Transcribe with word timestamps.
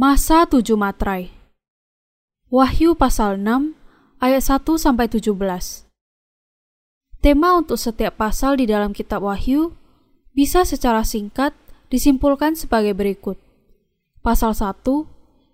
Masa 0.00 0.48
tujuh 0.48 0.80
matrai 0.80 1.28
Wahyu 2.48 2.96
pasal 2.96 3.36
6 3.36 3.76
ayat 4.16 4.40
1 4.40 4.64
sampai 4.80 5.12
17 5.12 5.36
Tema 7.20 7.60
untuk 7.60 7.76
setiap 7.76 8.16
pasal 8.16 8.56
di 8.56 8.64
dalam 8.64 8.96
kitab 8.96 9.20
Wahyu 9.28 9.76
bisa 10.32 10.64
secara 10.64 11.04
singkat 11.04 11.52
disimpulkan 11.92 12.56
sebagai 12.56 12.96
berikut. 12.96 13.36
Pasal 14.24 14.56
1, 14.56 14.80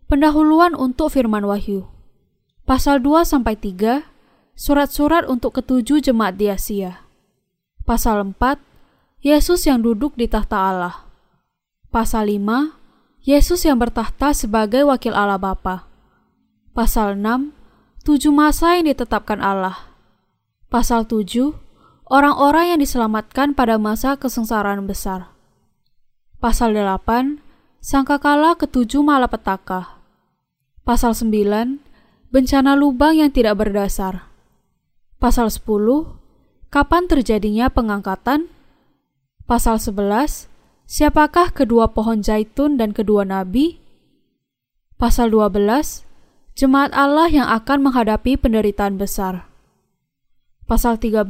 pendahuluan 0.06 0.78
untuk 0.78 1.10
firman 1.10 1.42
Wahyu. 1.42 1.90
Pasal 2.62 3.02
2 3.02 3.26
sampai 3.26 3.58
3, 3.58 4.06
surat-surat 4.55 5.27
untuk 5.27 5.58
ketujuh 5.58 5.98
jemaat 5.98 6.38
di 6.38 6.47
Asia. 6.47 7.02
Pasal 7.83 8.22
4, 8.22 8.62
Yesus 9.27 9.66
yang 9.66 9.83
duduk 9.83 10.14
di 10.14 10.30
tahta 10.30 10.70
Allah. 10.70 11.02
Pasal 11.91 12.30
5, 12.30 12.85
Yesus 13.26 13.66
yang 13.66 13.82
bertahta 13.82 14.30
sebagai 14.30 14.86
wakil 14.86 15.10
Allah 15.10 15.34
Bapa. 15.34 15.90
Pasal 16.70 17.18
6, 17.18 17.50
tujuh 18.06 18.30
masa 18.30 18.78
yang 18.78 18.86
ditetapkan 18.86 19.42
Allah. 19.42 19.90
Pasal 20.70 21.10
7, 21.10 21.50
orang-orang 22.06 22.70
yang 22.70 22.78
diselamatkan 22.78 23.50
pada 23.50 23.82
masa 23.82 24.14
kesengsaraan 24.14 24.86
besar. 24.86 25.34
Pasal 26.38 26.78
8, 26.78 27.42
sangkakala 27.82 28.54
ketujuh 28.54 29.02
malapetaka. 29.02 29.98
Pasal 30.86 31.18
9, 31.18 31.82
bencana 32.30 32.78
lubang 32.78 33.18
yang 33.18 33.34
tidak 33.34 33.58
berdasar. 33.58 34.30
Pasal 35.18 35.50
10, 35.50 35.66
kapan 36.70 37.11
terjadinya 37.11 37.74
pengangkatan? 37.74 38.46
Pasal 39.50 39.83
11, 39.83 40.46
Siapakah 40.87 41.51
kedua 41.51 41.91
pohon 41.91 42.23
zaitun 42.23 42.79
dan 42.79 42.95
kedua 42.95 43.27
nabi? 43.27 43.83
Pasal 45.03 45.34
12, 45.34 46.06
Jemaat 46.55 46.95
Allah 46.95 47.27
yang 47.27 47.51
akan 47.51 47.91
menghadapi 47.91 48.39
penderitaan 48.39 48.95
besar. 48.95 49.51
Pasal 50.70 51.03
13, 51.03 51.27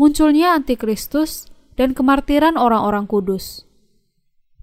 Munculnya 0.00 0.56
antikristus 0.56 1.44
dan 1.76 1.92
kemartiran 1.92 2.56
orang-orang 2.56 3.04
kudus. 3.04 3.68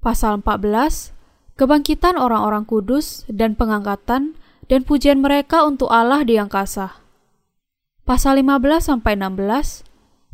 Pasal 0.01 0.41
14, 0.41 1.13
Kebangkitan 1.53 2.17
orang-orang 2.17 2.65
kudus 2.65 3.21
dan 3.29 3.53
pengangkatan 3.53 4.33
dan 4.65 4.81
pujian 4.81 5.21
mereka 5.21 5.61
untuk 5.61 5.93
Allah 5.93 6.25
di 6.25 6.41
angkasa. 6.41 6.99
Pasal 8.01 8.41
15 8.41 8.81
sampai 8.81 9.13
16, 9.13 9.85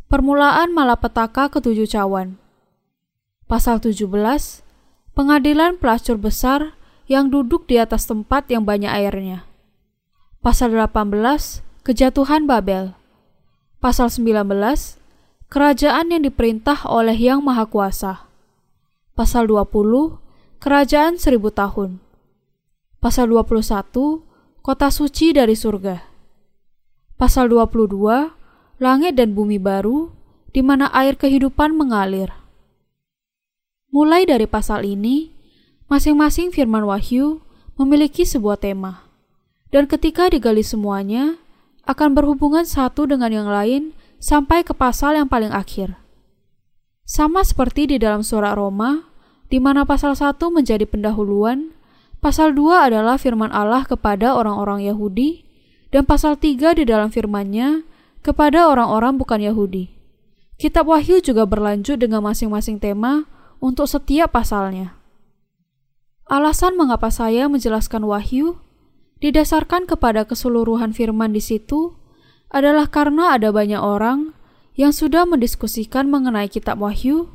Permulaan 0.08 0.72
malapetaka 0.72 1.52
ketujuh 1.52 1.84
cawan. 1.86 2.41
Pasal 3.52 3.84
17, 3.84 4.08
pengadilan 5.12 5.76
pelacur 5.76 6.16
besar 6.16 6.72
yang 7.04 7.28
duduk 7.28 7.68
di 7.68 7.76
atas 7.76 8.08
tempat 8.08 8.48
yang 8.48 8.64
banyak 8.64 8.88
airnya. 8.88 9.44
Pasal 10.40 10.72
18, 10.72 11.60
kejatuhan 11.84 12.48
Babel. 12.48 12.96
Pasal 13.76 14.08
19, 14.08 14.96
kerajaan 15.52 16.16
yang 16.16 16.24
diperintah 16.24 16.88
oleh 16.88 17.12
Yang 17.12 17.44
Maha 17.44 17.68
Kuasa. 17.68 18.24
Pasal 19.12 19.44
20, 19.44 20.16
kerajaan 20.56 21.20
seribu 21.20 21.52
tahun. 21.52 22.00
Pasal 23.04 23.28
21, 23.28 24.24
kota 24.64 24.88
suci 24.88 25.36
dari 25.36 25.52
surga. 25.52 26.00
Pasal 27.20 27.52
22, 27.52 28.32
langit 28.80 29.12
dan 29.20 29.36
bumi 29.36 29.60
baru, 29.60 30.08
di 30.56 30.64
mana 30.64 30.88
air 30.96 31.20
kehidupan 31.20 31.76
mengalir. 31.76 32.41
Mulai 33.92 34.24
dari 34.24 34.48
pasal 34.48 34.88
ini, 34.88 35.36
masing-masing 35.92 36.48
firman 36.48 36.88
Wahyu 36.88 37.44
memiliki 37.76 38.24
sebuah 38.24 38.56
tema, 38.56 39.04
dan 39.68 39.84
ketika 39.84 40.32
digali 40.32 40.64
semuanya, 40.64 41.36
akan 41.84 42.16
berhubungan 42.16 42.64
satu 42.64 43.04
dengan 43.04 43.28
yang 43.28 43.52
lain 43.52 43.92
sampai 44.16 44.64
ke 44.64 44.72
pasal 44.72 45.20
yang 45.20 45.28
paling 45.28 45.52
akhir. 45.52 45.92
Sama 47.04 47.44
seperti 47.44 47.92
di 47.92 48.00
dalam 48.00 48.24
surat 48.24 48.56
Roma, 48.56 49.12
di 49.52 49.60
mana 49.60 49.84
pasal 49.84 50.16
1 50.16 50.40
menjadi 50.48 50.88
pendahuluan, 50.88 51.76
pasal 52.24 52.56
2 52.56 52.88
adalah 52.88 53.20
firman 53.20 53.52
Allah 53.52 53.84
kepada 53.84 54.32
orang-orang 54.32 54.88
Yahudi, 54.88 55.44
dan 55.92 56.08
pasal 56.08 56.40
3 56.40 56.80
di 56.80 56.88
dalam 56.88 57.12
firmannya 57.12 57.84
kepada 58.24 58.72
orang-orang 58.72 59.20
bukan 59.20 59.44
Yahudi. 59.44 59.92
Kitab 60.56 60.88
Wahyu 60.88 61.20
juga 61.20 61.44
berlanjut 61.44 62.00
dengan 62.00 62.24
masing-masing 62.24 62.80
tema 62.80 63.28
untuk 63.62 63.86
setiap 63.86 64.34
pasalnya. 64.34 64.98
Alasan 66.26 66.74
mengapa 66.74 67.14
saya 67.14 67.46
menjelaskan 67.46 68.02
wahyu 68.02 68.58
didasarkan 69.22 69.86
kepada 69.86 70.26
keseluruhan 70.26 70.90
firman 70.90 71.30
di 71.30 71.38
situ 71.38 71.94
adalah 72.50 72.90
karena 72.90 73.38
ada 73.38 73.54
banyak 73.54 73.78
orang 73.78 74.34
yang 74.74 74.90
sudah 74.90 75.22
mendiskusikan 75.22 76.10
mengenai 76.10 76.50
kitab 76.50 76.82
wahyu 76.82 77.30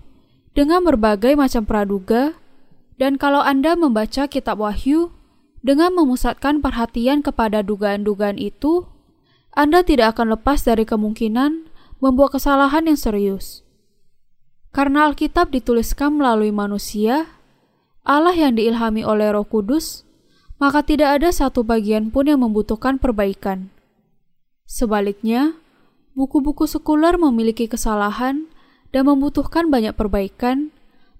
dengan 0.51 0.83
berbagai 0.83 1.39
macam 1.39 1.63
praduga 1.63 2.35
dan 2.97 3.15
kalau 3.15 3.39
Anda 3.39 3.77
membaca 3.77 4.25
kitab 4.27 4.59
wahyu 4.59 5.13
dengan 5.61 5.93
memusatkan 5.93 6.65
perhatian 6.65 7.21
kepada 7.21 7.61
dugaan-dugaan 7.61 8.41
itu, 8.41 8.89
Anda 9.53 9.85
tidak 9.85 10.17
akan 10.17 10.33
lepas 10.37 10.65
dari 10.65 10.81
kemungkinan 10.81 11.69
membuat 12.01 12.37
kesalahan 12.37 12.89
yang 12.89 12.97
serius. 12.97 13.66
Karena 14.75 15.09
Alkitab 15.09 15.49
dituliskan 15.49 16.17
melalui 16.19 16.53
manusia, 16.53 17.27
Allah 18.07 18.35
yang 18.35 18.55
diilhami 18.55 19.03
oleh 19.03 19.33
Roh 19.33 19.43
Kudus, 19.43 20.07
maka 20.57 20.81
tidak 20.81 21.21
ada 21.21 21.29
satu 21.29 21.61
bagian 21.61 22.09
pun 22.09 22.29
yang 22.29 22.41
membutuhkan 22.41 22.97
perbaikan. 22.97 23.69
Sebaliknya, 24.67 25.55
buku-buku 26.17 26.65
sekuler 26.65 27.15
memiliki 27.15 27.69
kesalahan 27.69 28.49
dan 28.91 29.03
membutuhkan 29.05 29.69
banyak 29.69 29.93
perbaikan, 29.93 30.71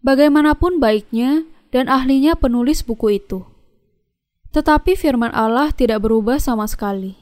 bagaimanapun 0.02 0.80
baiknya 0.82 1.46
dan 1.70 1.92
ahlinya 1.92 2.34
penulis 2.40 2.82
buku 2.82 3.20
itu. 3.20 3.46
Tetapi 4.56 4.96
firman 4.96 5.30
Allah 5.36 5.70
tidak 5.76 6.08
berubah 6.08 6.40
sama 6.40 6.66
sekali. 6.66 7.20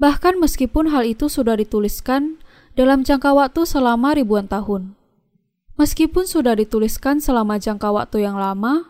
Bahkan 0.00 0.40
meskipun 0.40 0.90
hal 0.90 1.06
itu 1.06 1.28
sudah 1.28 1.58
dituliskan 1.58 2.40
dalam 2.78 3.04
jangka 3.04 3.34
waktu 3.36 3.68
selama 3.68 4.16
ribuan 4.16 4.48
tahun. 4.48 4.96
Meskipun 5.82 6.30
sudah 6.30 6.54
dituliskan 6.54 7.18
selama 7.18 7.58
jangka 7.58 7.90
waktu 7.90 8.22
yang 8.22 8.38
lama, 8.38 8.86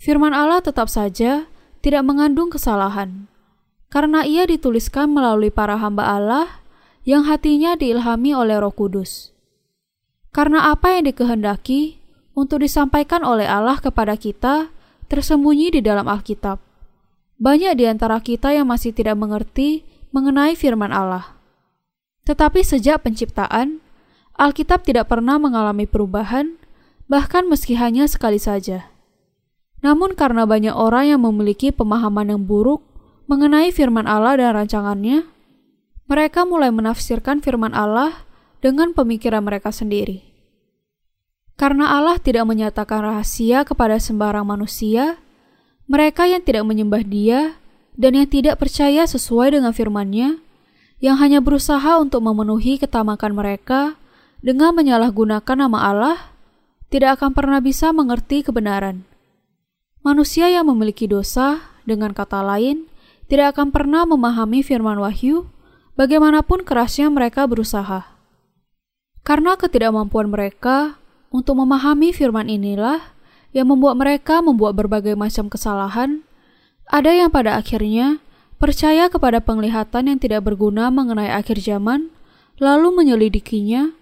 firman 0.00 0.32
Allah 0.32 0.64
tetap 0.64 0.88
saja 0.88 1.44
tidak 1.84 2.08
mengandung 2.08 2.48
kesalahan, 2.48 3.28
karena 3.92 4.24
ia 4.24 4.48
dituliskan 4.48 5.12
melalui 5.12 5.52
para 5.52 5.76
hamba 5.76 6.08
Allah 6.08 6.64
yang 7.04 7.28
hatinya 7.28 7.76
diilhami 7.76 8.32
oleh 8.32 8.56
Roh 8.56 8.72
Kudus. 8.72 9.28
Karena 10.32 10.72
apa 10.72 10.96
yang 10.96 11.12
dikehendaki 11.12 12.00
untuk 12.32 12.64
disampaikan 12.64 13.28
oleh 13.28 13.44
Allah 13.44 13.76
kepada 13.76 14.16
kita 14.16 14.72
tersembunyi 15.12 15.76
di 15.76 15.80
dalam 15.84 16.08
Alkitab. 16.08 16.56
Banyak 17.36 17.76
di 17.76 17.84
antara 17.84 18.16
kita 18.24 18.56
yang 18.56 18.72
masih 18.72 18.96
tidak 18.96 19.20
mengerti 19.20 19.84
mengenai 20.16 20.56
firman 20.56 20.96
Allah. 20.96 21.36
Tetapi 22.24 22.64
sejak 22.64 23.04
penciptaan, 23.04 23.84
Alkitab 24.42 24.82
tidak 24.82 25.06
pernah 25.06 25.38
mengalami 25.38 25.86
perubahan, 25.86 26.58
bahkan 27.06 27.46
meski 27.46 27.78
hanya 27.78 28.10
sekali 28.10 28.42
saja. 28.42 28.90
Namun 29.86 30.18
karena 30.18 30.42
banyak 30.42 30.74
orang 30.74 31.14
yang 31.14 31.22
memiliki 31.22 31.70
pemahaman 31.70 32.34
yang 32.34 32.42
buruk 32.42 32.82
mengenai 33.30 33.70
firman 33.70 34.10
Allah 34.10 34.34
dan 34.34 34.58
rancangannya, 34.58 35.30
mereka 36.10 36.42
mulai 36.42 36.74
menafsirkan 36.74 37.38
firman 37.38 37.70
Allah 37.70 38.26
dengan 38.58 38.90
pemikiran 38.90 39.46
mereka 39.46 39.70
sendiri. 39.70 40.26
Karena 41.54 41.94
Allah 41.94 42.18
tidak 42.18 42.42
menyatakan 42.42 43.06
rahasia 43.06 43.62
kepada 43.62 43.94
sembarang 44.02 44.42
manusia, 44.42 45.22
mereka 45.86 46.26
yang 46.26 46.42
tidak 46.42 46.66
menyembah 46.66 47.06
Dia 47.06 47.54
dan 47.94 48.18
yang 48.18 48.26
tidak 48.26 48.58
percaya 48.58 49.06
sesuai 49.06 49.54
dengan 49.54 49.70
firman-Nya, 49.70 50.42
yang 50.98 51.14
hanya 51.22 51.38
berusaha 51.38 52.02
untuk 52.02 52.26
memenuhi 52.26 52.82
ketamakan 52.82 53.38
mereka, 53.38 53.94
dengan 54.42 54.74
menyalahgunakan 54.74 55.56
nama 55.56 55.78
Allah, 55.86 56.18
tidak 56.90 57.22
akan 57.22 57.30
pernah 57.32 57.62
bisa 57.62 57.94
mengerti 57.94 58.42
kebenaran. 58.42 59.06
Manusia 60.02 60.50
yang 60.50 60.66
memiliki 60.66 61.06
dosa, 61.06 61.62
dengan 61.86 62.10
kata 62.10 62.42
lain, 62.42 62.90
tidak 63.30 63.56
akan 63.56 63.70
pernah 63.70 64.02
memahami 64.02 64.66
firman 64.66 64.98
wahyu, 64.98 65.46
bagaimanapun 65.94 66.66
kerasnya 66.66 67.06
mereka 67.08 67.46
berusaha. 67.46 68.10
Karena 69.22 69.54
ketidakmampuan 69.54 70.26
mereka 70.26 70.98
untuk 71.30 71.62
memahami 71.62 72.10
firman 72.10 72.50
inilah 72.50 72.98
yang 73.54 73.70
membuat 73.70 73.94
mereka 73.94 74.42
membuat 74.42 74.74
berbagai 74.74 75.14
macam 75.14 75.46
kesalahan, 75.46 76.26
ada 76.90 77.14
yang 77.14 77.30
pada 77.30 77.54
akhirnya 77.54 78.18
percaya 78.58 79.06
kepada 79.06 79.38
penglihatan 79.38 80.10
yang 80.10 80.18
tidak 80.18 80.42
berguna 80.42 80.90
mengenai 80.90 81.30
akhir 81.30 81.62
zaman, 81.62 82.10
lalu 82.58 82.90
menyelidikinya 82.90 84.01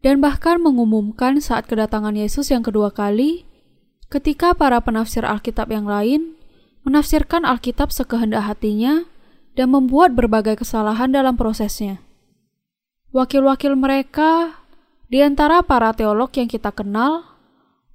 dan 0.00 0.22
bahkan 0.22 0.62
mengumumkan 0.62 1.42
saat 1.42 1.66
kedatangan 1.66 2.14
Yesus 2.14 2.54
yang 2.54 2.62
kedua 2.62 2.94
kali, 2.94 3.48
ketika 4.08 4.54
para 4.54 4.78
penafsir 4.78 5.26
Alkitab 5.26 5.68
yang 5.74 5.84
lain 5.84 6.38
menafsirkan 6.86 7.42
Alkitab 7.44 7.90
sekehendak 7.90 8.46
hatinya 8.46 9.04
dan 9.58 9.74
membuat 9.74 10.14
berbagai 10.14 10.62
kesalahan 10.62 11.10
dalam 11.10 11.34
prosesnya. 11.34 11.98
Wakil-wakil 13.10 13.74
mereka 13.74 14.62
di 15.10 15.24
antara 15.24 15.64
para 15.66 15.90
teolog 15.96 16.30
yang 16.36 16.46
kita 16.46 16.70
kenal 16.70 17.26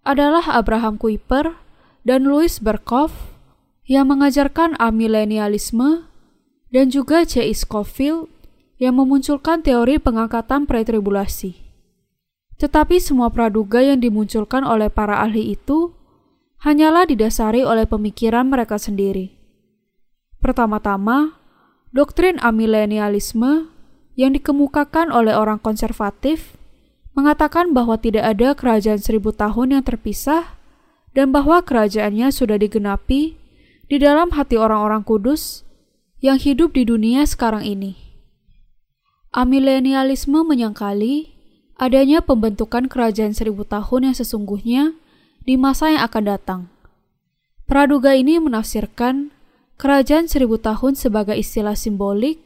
adalah 0.03 0.43
Abraham 0.51 0.99
Kuyper 0.99 1.55
dan 2.03 2.27
Louis 2.27 2.51
Berkhoff 2.59 3.33
yang 3.87 4.11
mengajarkan 4.11 4.75
amilenialisme 4.75 6.11
dan 6.73 6.91
juga 6.91 7.23
C. 7.23 7.47
Scofield 7.55 8.27
yang 8.81 8.99
memunculkan 8.99 9.63
teori 9.63 10.01
pengangkatan 10.01 10.67
pretribulasi. 10.67 11.62
Tetapi 12.61 13.01
semua 13.01 13.33
praduga 13.33 13.81
yang 13.81 14.01
dimunculkan 14.01 14.61
oleh 14.63 14.87
para 14.91 15.19
ahli 15.21 15.53
itu 15.57 15.93
hanyalah 16.63 17.03
didasari 17.09 17.65
oleh 17.65 17.83
pemikiran 17.83 18.47
mereka 18.47 18.79
sendiri. 18.79 19.35
Pertama-tama, 20.39 21.39
doktrin 21.91 22.39
amilenialisme 22.39 23.67
yang 24.15 24.31
dikemukakan 24.35 25.09
oleh 25.09 25.33
orang 25.33 25.59
konservatif 25.59 26.55
mengatakan 27.13 27.71
bahwa 27.71 27.97
tidak 27.97 28.25
ada 28.25 28.57
kerajaan 28.57 28.99
seribu 28.99 29.33
tahun 29.33 29.79
yang 29.79 29.83
terpisah 29.85 30.57
dan 31.13 31.29
bahwa 31.29 31.61
kerajaannya 31.61 32.33
sudah 32.33 32.57
digenapi 32.57 33.37
di 33.85 33.97
dalam 34.01 34.33
hati 34.33 34.57
orang-orang 34.57 35.05
kudus 35.05 35.61
yang 36.23 36.41
hidup 36.41 36.73
di 36.73 36.87
dunia 36.87 37.27
sekarang 37.27 37.61
ini. 37.61 37.99
Amilenialisme 39.33 40.41
menyangkali 40.45 41.32
adanya 41.83 42.23
pembentukan 42.23 42.87
kerajaan 42.87 43.35
seribu 43.35 43.67
tahun 43.67 44.11
yang 44.11 44.15
sesungguhnya 44.15 44.83
di 45.43 45.59
masa 45.59 45.91
yang 45.91 46.07
akan 46.07 46.23
datang. 46.23 46.61
Praduga 47.67 48.15
ini 48.15 48.39
menafsirkan 48.39 49.35
kerajaan 49.75 50.31
seribu 50.31 50.55
tahun 50.55 50.95
sebagai 50.95 51.35
istilah 51.35 51.75
simbolik 51.75 52.39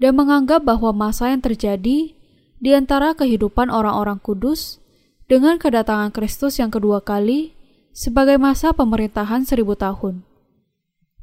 dan 0.00 0.16
menganggap 0.16 0.64
bahwa 0.64 0.96
masa 0.96 1.28
yang 1.28 1.44
terjadi 1.44 2.16
di 2.60 2.70
antara 2.72 3.12
kehidupan 3.12 3.68
orang-orang 3.68 4.16
kudus 4.16 4.80
dengan 5.28 5.60
kedatangan 5.60 6.12
Kristus 6.12 6.56
yang 6.56 6.72
kedua 6.72 7.04
kali 7.04 7.52
sebagai 7.92 8.40
masa 8.40 8.72
pemerintahan 8.72 9.44
seribu 9.44 9.76
tahun. 9.76 10.24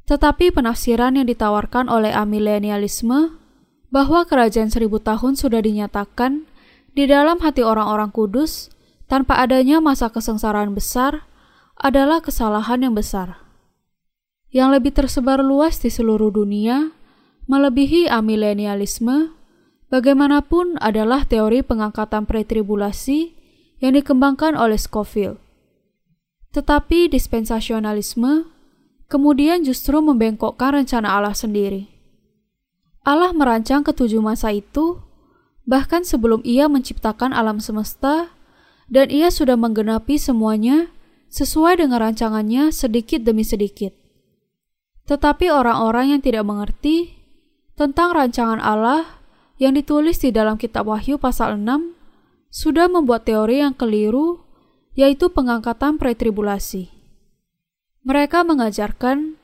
Tetapi 0.06 0.54
penafsiran 0.54 1.20
yang 1.20 1.26
ditawarkan 1.28 1.90
oleh 1.90 2.14
amilenialisme 2.14 3.36
bahwa 3.92 4.24
kerajaan 4.24 4.72
seribu 4.72 5.00
tahun 5.00 5.36
sudah 5.36 5.60
dinyatakan 5.60 6.48
di 6.98 7.06
dalam 7.06 7.38
hati 7.38 7.62
orang-orang 7.62 8.10
kudus 8.10 8.74
tanpa 9.06 9.38
adanya 9.38 9.78
masa 9.78 10.10
kesengsaraan 10.10 10.74
besar 10.74 11.30
adalah 11.78 12.18
kesalahan 12.18 12.82
yang 12.82 12.98
besar. 12.98 13.38
Yang 14.50 14.68
lebih 14.74 14.92
tersebar 14.98 15.38
luas 15.38 15.78
di 15.78 15.94
seluruh 15.94 16.34
dunia, 16.34 16.90
melebihi 17.46 18.10
amilenialisme, 18.10 19.30
bagaimanapun 19.94 20.74
adalah 20.82 21.22
teori 21.22 21.62
pengangkatan 21.62 22.26
pretribulasi 22.26 23.30
yang 23.78 23.94
dikembangkan 23.94 24.58
oleh 24.58 24.74
Scofield. 24.74 25.38
Tetapi 26.50 27.14
dispensasionalisme 27.14 28.50
kemudian 29.06 29.62
justru 29.62 30.02
membengkokkan 30.02 30.82
rencana 30.82 31.14
Allah 31.14 31.36
sendiri. 31.36 31.86
Allah 33.06 33.30
merancang 33.30 33.86
ketujuh 33.86 34.18
masa 34.18 34.50
itu, 34.50 34.98
bahkan 35.68 36.00
sebelum 36.00 36.40
ia 36.48 36.64
menciptakan 36.64 37.36
alam 37.36 37.60
semesta, 37.60 38.32
dan 38.88 39.12
ia 39.12 39.28
sudah 39.28 39.60
menggenapi 39.60 40.16
semuanya 40.16 40.88
sesuai 41.28 41.84
dengan 41.84 42.08
rancangannya 42.08 42.72
sedikit 42.72 43.20
demi 43.20 43.44
sedikit. 43.44 43.92
Tetapi 45.04 45.52
orang-orang 45.52 46.16
yang 46.16 46.20
tidak 46.24 46.48
mengerti 46.48 47.20
tentang 47.76 48.16
rancangan 48.16 48.64
Allah 48.64 49.20
yang 49.60 49.76
ditulis 49.76 50.16
di 50.24 50.32
dalam 50.32 50.56
kitab 50.56 50.88
Wahyu 50.88 51.20
pasal 51.20 51.60
6 51.60 51.92
sudah 52.48 52.88
membuat 52.88 53.28
teori 53.28 53.60
yang 53.60 53.76
keliru, 53.76 54.40
yaitu 54.96 55.28
pengangkatan 55.28 56.00
pretribulasi. 56.00 56.88
Mereka 58.08 58.40
mengajarkan 58.40 59.36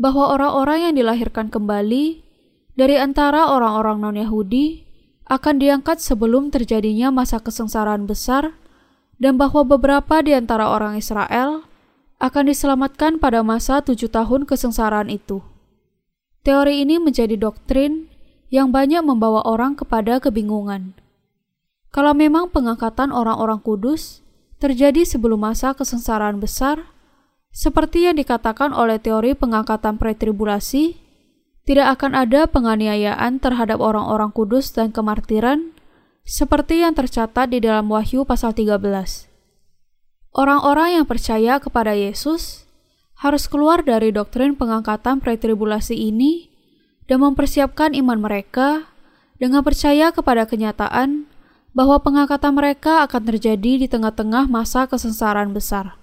bahwa 0.00 0.32
orang-orang 0.32 0.88
yang 0.88 0.94
dilahirkan 0.96 1.52
kembali 1.52 2.24
dari 2.72 2.96
antara 2.96 3.52
orang-orang 3.52 4.00
non-Yahudi 4.00 4.87
akan 5.28 5.60
diangkat 5.60 6.00
sebelum 6.00 6.48
terjadinya 6.48 7.12
masa 7.12 7.36
kesengsaraan 7.38 8.08
besar 8.08 8.56
dan 9.20 9.36
bahwa 9.36 9.62
beberapa 9.62 10.24
di 10.24 10.32
antara 10.32 10.72
orang 10.72 10.96
Israel 10.96 11.68
akan 12.18 12.50
diselamatkan 12.50 13.22
pada 13.22 13.44
masa 13.46 13.84
tujuh 13.84 14.10
tahun 14.10 14.48
kesengsaraan 14.48 15.12
itu. 15.12 15.44
Teori 16.42 16.82
ini 16.82 16.96
menjadi 16.98 17.36
doktrin 17.36 18.08
yang 18.48 18.72
banyak 18.72 19.04
membawa 19.04 19.44
orang 19.44 19.76
kepada 19.76 20.16
kebingungan. 20.18 20.96
Kalau 21.92 22.16
memang 22.16 22.48
pengangkatan 22.48 23.12
orang-orang 23.12 23.60
kudus 23.60 24.24
terjadi 24.58 25.04
sebelum 25.04 25.44
masa 25.44 25.76
kesengsaraan 25.76 26.40
besar, 26.40 26.88
seperti 27.52 28.08
yang 28.08 28.16
dikatakan 28.16 28.72
oleh 28.72 28.96
teori 29.00 29.36
pengangkatan 29.36 29.96
pretribulasi, 30.00 31.07
tidak 31.68 32.00
akan 32.00 32.16
ada 32.16 32.48
penganiayaan 32.48 33.44
terhadap 33.44 33.76
orang-orang 33.84 34.32
kudus 34.32 34.72
dan 34.72 34.88
kemartiran 34.88 35.76
seperti 36.24 36.80
yang 36.80 36.96
tercatat 36.96 37.52
di 37.52 37.60
dalam 37.60 37.92
Wahyu 37.92 38.24
pasal 38.24 38.56
13. 38.56 38.80
Orang-orang 40.32 40.96
yang 40.96 41.04
percaya 41.04 41.60
kepada 41.60 41.92
Yesus 41.92 42.64
harus 43.20 43.44
keluar 43.52 43.84
dari 43.84 44.16
doktrin 44.16 44.56
pengangkatan 44.56 45.20
pretribulasi 45.20 45.92
ini 45.92 46.48
dan 47.04 47.20
mempersiapkan 47.20 47.92
iman 48.00 48.16
mereka 48.16 48.88
dengan 49.36 49.60
percaya 49.60 50.08
kepada 50.08 50.48
kenyataan 50.48 51.28
bahwa 51.76 52.00
pengangkatan 52.00 52.56
mereka 52.56 53.04
akan 53.04 53.28
terjadi 53.28 53.84
di 53.84 53.86
tengah-tengah 53.92 54.48
masa 54.48 54.88
kesengsaraan 54.88 55.52
besar. 55.52 56.00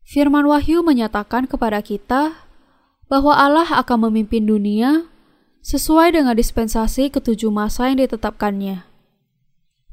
Firman 0.00 0.48
Wahyu 0.48 0.80
menyatakan 0.80 1.44
kepada 1.44 1.84
kita 1.84 2.41
bahwa 3.12 3.36
Allah 3.36 3.68
akan 3.68 4.08
memimpin 4.08 4.48
dunia 4.48 5.04
sesuai 5.60 6.16
dengan 6.16 6.32
dispensasi 6.32 7.12
ketujuh 7.12 7.52
masa 7.52 7.92
yang 7.92 8.00
ditetapkannya. 8.00 8.88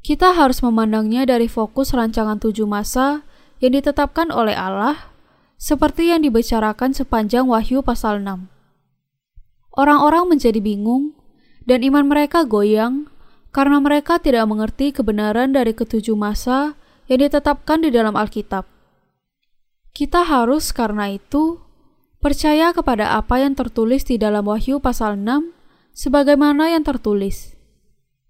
Kita 0.00 0.32
harus 0.32 0.64
memandangnya 0.64 1.28
dari 1.28 1.44
fokus 1.44 1.92
rancangan 1.92 2.40
tujuh 2.40 2.64
masa 2.64 3.28
yang 3.60 3.76
ditetapkan 3.76 4.32
oleh 4.32 4.56
Allah, 4.56 5.12
seperti 5.60 6.08
yang 6.08 6.24
dibicarakan 6.24 6.96
sepanjang 6.96 7.44
Wahyu 7.44 7.84
pasal 7.84 8.24
6. 8.24 8.48
Orang-orang 9.76 10.32
menjadi 10.32 10.56
bingung, 10.56 11.12
dan 11.68 11.84
iman 11.84 12.08
mereka 12.08 12.48
goyang 12.48 13.12
karena 13.52 13.84
mereka 13.84 14.16
tidak 14.16 14.48
mengerti 14.48 14.96
kebenaran 14.96 15.52
dari 15.52 15.76
ketujuh 15.76 16.16
masa 16.16 16.72
yang 17.04 17.20
ditetapkan 17.20 17.84
di 17.84 17.92
dalam 17.92 18.16
Alkitab. 18.16 18.64
Kita 19.92 20.24
harus 20.24 20.72
karena 20.72 21.12
itu 21.12 21.60
Percaya 22.20 22.76
kepada 22.76 23.16
apa 23.16 23.40
yang 23.40 23.56
tertulis 23.56 24.04
di 24.04 24.20
dalam 24.20 24.44
Wahyu 24.44 24.76
pasal 24.76 25.16
6 25.16 25.56
sebagaimana 25.96 26.68
yang 26.68 26.84
tertulis. 26.84 27.56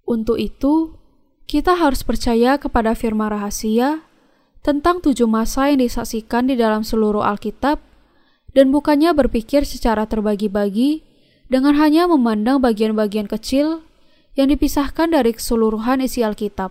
Untuk 0.06 0.38
itu, 0.38 0.94
kita 1.50 1.74
harus 1.74 2.06
percaya 2.06 2.54
kepada 2.54 2.94
firman 2.94 3.34
rahasia 3.34 4.06
tentang 4.62 5.02
tujuh 5.02 5.26
masa 5.26 5.74
yang 5.74 5.82
disaksikan 5.82 6.46
di 6.46 6.54
dalam 6.54 6.86
seluruh 6.86 7.26
Alkitab 7.26 7.82
dan 8.54 8.70
bukannya 8.70 9.10
berpikir 9.10 9.66
secara 9.66 10.06
terbagi-bagi 10.06 11.02
dengan 11.50 11.74
hanya 11.74 12.06
memandang 12.06 12.62
bagian-bagian 12.62 13.26
kecil 13.26 13.82
yang 14.38 14.54
dipisahkan 14.54 15.10
dari 15.10 15.34
keseluruhan 15.34 15.98
isi 16.06 16.22
Alkitab. 16.22 16.70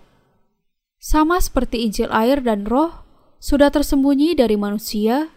Sama 0.96 1.36
seperti 1.36 1.84
Injil 1.84 2.08
air 2.12 2.40
dan 2.40 2.64
roh 2.64 3.04
sudah 3.40 3.68
tersembunyi 3.68 4.36
dari 4.36 4.56
manusia, 4.56 5.32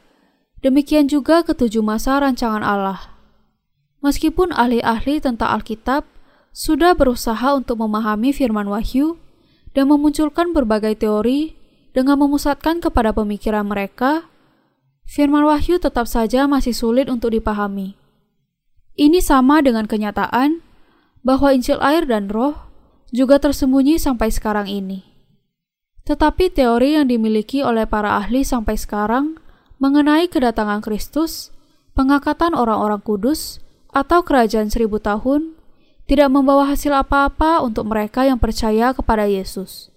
Demikian 0.63 1.11
juga 1.11 1.43
ketujuh 1.43 1.83
masa 1.83 2.23
rancangan 2.23 2.63
Allah. 2.63 3.11
Meskipun 3.99 4.55
ahli-ahli 4.55 5.19
tentang 5.19 5.51
Alkitab 5.59 6.07
sudah 6.55 6.95
berusaha 6.95 7.51
untuk 7.51 7.83
memahami 7.83 8.31
firman 8.31 8.71
Wahyu 8.71 9.19
dan 9.75 9.91
memunculkan 9.91 10.55
berbagai 10.55 10.95
teori 11.03 11.59
dengan 11.91 12.15
memusatkan 12.15 12.79
kepada 12.79 13.11
pemikiran 13.11 13.67
mereka, 13.67 14.23
firman 15.03 15.43
Wahyu 15.43 15.83
tetap 15.83 16.07
saja 16.07 16.47
masih 16.47 16.71
sulit 16.71 17.11
untuk 17.11 17.35
dipahami. 17.35 17.99
Ini 18.95 19.19
sama 19.19 19.59
dengan 19.59 19.83
kenyataan 19.83 20.63
bahwa 21.27 21.51
Injil 21.51 21.83
air 21.83 22.07
dan 22.07 22.31
roh 22.31 22.55
juga 23.11 23.35
tersembunyi 23.35 23.99
sampai 23.99 24.31
sekarang 24.31 24.71
ini. 24.71 25.03
Tetapi 26.07 26.55
teori 26.55 26.95
yang 26.95 27.11
dimiliki 27.11 27.59
oleh 27.59 27.83
para 27.83 28.15
ahli 28.15 28.47
sampai 28.47 28.79
sekarang 28.79 29.42
mengenai 29.83 30.31
kedatangan 30.31 30.79
Kristus, 30.79 31.51
pengangkatan 31.91 32.55
orang-orang 32.55 33.03
kudus, 33.03 33.59
atau 33.91 34.23
kerajaan 34.23 34.71
seribu 34.71 35.03
tahun 35.03 35.59
tidak 36.07 36.31
membawa 36.31 36.71
hasil 36.71 36.95
apa-apa 36.95 37.59
untuk 37.59 37.91
mereka 37.91 38.23
yang 38.23 38.39
percaya 38.39 38.95
kepada 38.95 39.27
Yesus. 39.27 39.91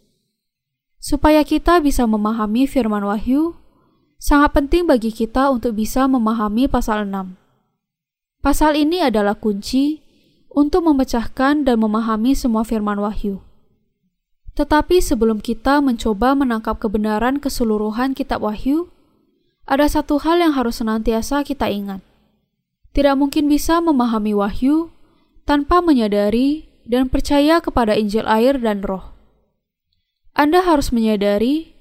Supaya 0.98 1.46
kita 1.46 1.78
bisa 1.78 2.02
memahami 2.02 2.66
firman 2.66 3.06
Wahyu, 3.06 3.54
sangat 4.18 4.58
penting 4.58 4.90
bagi 4.90 5.14
kita 5.14 5.54
untuk 5.54 5.78
bisa 5.78 6.10
memahami 6.10 6.66
pasal 6.66 7.06
6. 7.06 7.38
Pasal 8.42 8.74
ini 8.74 9.06
adalah 9.06 9.38
kunci 9.38 10.02
untuk 10.50 10.82
memecahkan 10.82 11.62
dan 11.62 11.78
memahami 11.78 12.34
semua 12.34 12.66
firman 12.66 12.98
Wahyu. 12.98 13.38
Tetapi 14.58 14.98
sebelum 14.98 15.38
kita 15.38 15.78
mencoba 15.78 16.34
menangkap 16.34 16.82
kebenaran 16.82 17.38
keseluruhan 17.38 18.18
kitab 18.18 18.42
Wahyu, 18.42 18.90
ada 19.66 19.86
satu 19.90 20.22
hal 20.22 20.38
yang 20.38 20.54
harus 20.54 20.78
senantiasa 20.78 21.42
kita 21.42 21.66
ingat. 21.66 21.98
Tidak 22.94 23.18
mungkin 23.18 23.50
bisa 23.50 23.82
memahami 23.82 24.32
Wahyu 24.32 24.94
tanpa 25.42 25.82
menyadari 25.82 26.70
dan 26.86 27.10
percaya 27.10 27.58
kepada 27.58 27.98
Injil 27.98 28.24
air 28.30 28.56
dan 28.62 28.80
Roh. 28.86 29.10
Anda 30.32 30.62
harus 30.62 30.94
menyadari 30.94 31.74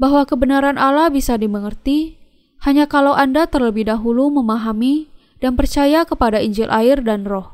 bahwa 0.00 0.24
kebenaran 0.24 0.80
Allah 0.80 1.12
bisa 1.12 1.36
dimengerti 1.36 2.16
hanya 2.64 2.88
kalau 2.88 3.12
Anda 3.12 3.44
terlebih 3.44 3.86
dahulu 3.86 4.32
memahami 4.32 5.12
dan 5.44 5.54
percaya 5.54 6.08
kepada 6.08 6.40
Injil 6.40 6.72
air 6.72 7.04
dan 7.04 7.28
Roh. 7.28 7.52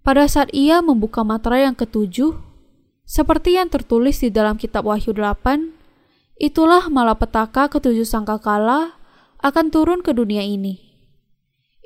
Pada 0.00 0.24
saat 0.30 0.48
ia 0.56 0.80
membuka 0.80 1.26
materai 1.26 1.68
yang 1.68 1.76
ketujuh, 1.76 2.38
seperti 3.04 3.60
yang 3.60 3.68
tertulis 3.68 4.22
di 4.22 4.32
dalam 4.32 4.56
kitab 4.56 4.88
Wahyu 4.88 5.12
8, 5.12 5.75
itulah 6.36 6.88
malapetaka 6.92 7.68
ketujuh 7.72 8.04
sangkakala 8.04 8.96
akan 9.40 9.72
turun 9.72 10.00
ke 10.00 10.12
dunia 10.12 10.44
ini. 10.44 10.80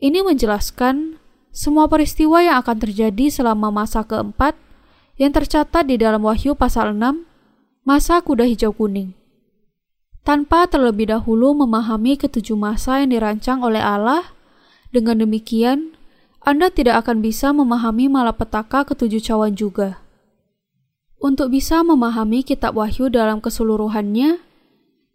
Ini 0.01 0.25
menjelaskan 0.25 1.21
semua 1.51 1.91
peristiwa 1.91 2.41
yang 2.41 2.63
akan 2.63 2.77
terjadi 2.79 3.27
selama 3.29 3.75
masa 3.75 4.07
keempat 4.07 4.55
yang 5.21 5.35
tercatat 5.35 5.85
di 5.85 6.01
dalam 6.01 6.25
Wahyu 6.25 6.57
pasal 6.57 6.97
6 6.97 7.27
masa 7.85 8.23
kuda 8.23 8.47
hijau 8.49 8.73
kuning. 8.73 9.13
Tanpa 10.21 10.69
terlebih 10.69 11.11
dahulu 11.11 11.57
memahami 11.57 12.17
ketujuh 12.21 12.57
masa 12.57 13.01
yang 13.01 13.13
dirancang 13.13 13.65
oleh 13.65 13.81
Allah, 13.81 14.37
dengan 14.93 15.21
demikian 15.21 15.97
Anda 16.45 16.69
tidak 16.73 17.05
akan 17.05 17.25
bisa 17.25 17.53
memahami 17.53 18.09
malapetaka 18.09 18.85
ketujuh 18.89 19.21
cawan 19.21 19.57
juga. 19.57 20.01
Untuk 21.21 21.53
bisa 21.53 21.85
memahami 21.85 22.41
kitab 22.41 22.81
Wahyu 22.81 23.13
dalam 23.13 23.45
keseluruhannya, 23.45 24.41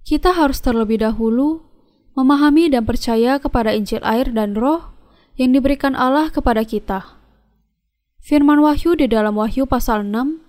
kita 0.05 0.37
harus 0.37 0.61
terlebih 0.61 1.01
dahulu 1.01 1.65
memahami 2.13 2.69
dan 2.69 2.85
percaya 2.85 3.41
kepada 3.41 3.73
Injil 3.73 4.05
air 4.05 4.29
dan 4.29 4.53
Roh 4.53 4.93
yang 5.33 5.49
diberikan 5.49 5.97
Allah 5.97 6.29
kepada 6.29 6.61
kita. 6.61 7.17
Firman 8.21 8.61
Wahyu 8.61 8.93
di 8.93 9.09
dalam 9.09 9.33
Wahyu 9.33 9.65
pasal 9.65 10.05
6 10.05 10.45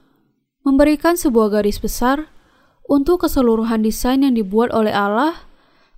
memberikan 0.68 1.16
sebuah 1.16 1.48
garis 1.56 1.80
besar 1.80 2.28
untuk 2.84 3.24
keseluruhan 3.24 3.80
desain 3.80 4.20
yang 4.20 4.36
dibuat 4.36 4.68
oleh 4.76 4.92
Allah 4.92 5.40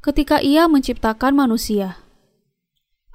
ketika 0.07 0.39
Ia 0.39 0.71
menciptakan 0.71 1.35
manusia. 1.35 1.99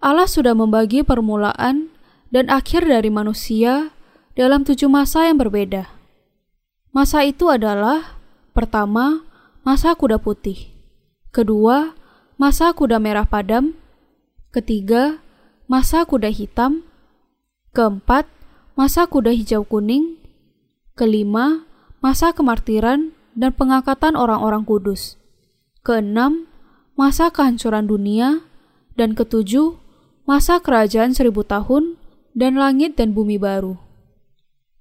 Allah 0.03 0.27
sudah 0.27 0.51
membagi 0.51 1.07
permulaan 1.07 1.87
dan 2.35 2.51
akhir 2.51 2.83
dari 2.83 3.07
manusia 3.07 3.95
dalam 4.35 4.67
tujuh 4.67 4.91
masa 4.91 5.31
yang 5.31 5.39
berbeda. 5.39 6.02
Masa 6.93 7.25
itu 7.25 7.49
adalah: 7.49 8.21
pertama, 8.53 9.25
masa 9.65 9.97
kuda 9.97 10.21
putih, 10.21 10.71
kedua, 11.33 11.97
masa 12.37 12.69
kuda 12.71 13.01
merah 13.01 13.25
padam, 13.25 13.73
ketiga, 14.53 15.17
masa 15.65 16.05
kuda 16.05 16.29
hitam, 16.29 16.85
keempat, 17.73 18.29
masa 18.77 19.09
kuda 19.09 19.33
hijau 19.33 19.65
kuning, 19.65 20.21
Kelima, 20.93 21.65
masa 22.05 22.37
kemartiran 22.37 23.17
dan 23.33 23.49
pengangkatan 23.57 24.13
orang-orang 24.13 24.61
kudus. 24.61 25.17
Keenam, 25.81 26.45
masa 26.93 27.33
kehancuran 27.33 27.89
dunia. 27.89 28.45
Dan 28.93 29.17
ketujuh, 29.17 29.73
masa 30.29 30.61
kerajaan 30.61 31.17
seribu 31.17 31.41
tahun 31.41 31.97
dan 32.37 32.61
langit 32.61 32.93
dan 32.93 33.17
bumi 33.17 33.41
baru. 33.41 33.73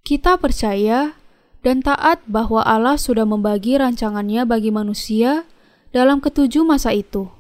Kita 0.04 0.36
percaya 0.36 1.16
dan 1.62 1.80
taat 1.80 2.22
bahwa 2.26 2.62
Allah 2.66 2.98
sudah 2.98 3.22
membagi 3.22 3.78
rancangannya 3.78 4.42
bagi 4.46 4.74
manusia 4.74 5.46
dalam 5.94 6.18
ketujuh 6.18 6.66
masa 6.66 6.90
itu. 6.90 7.30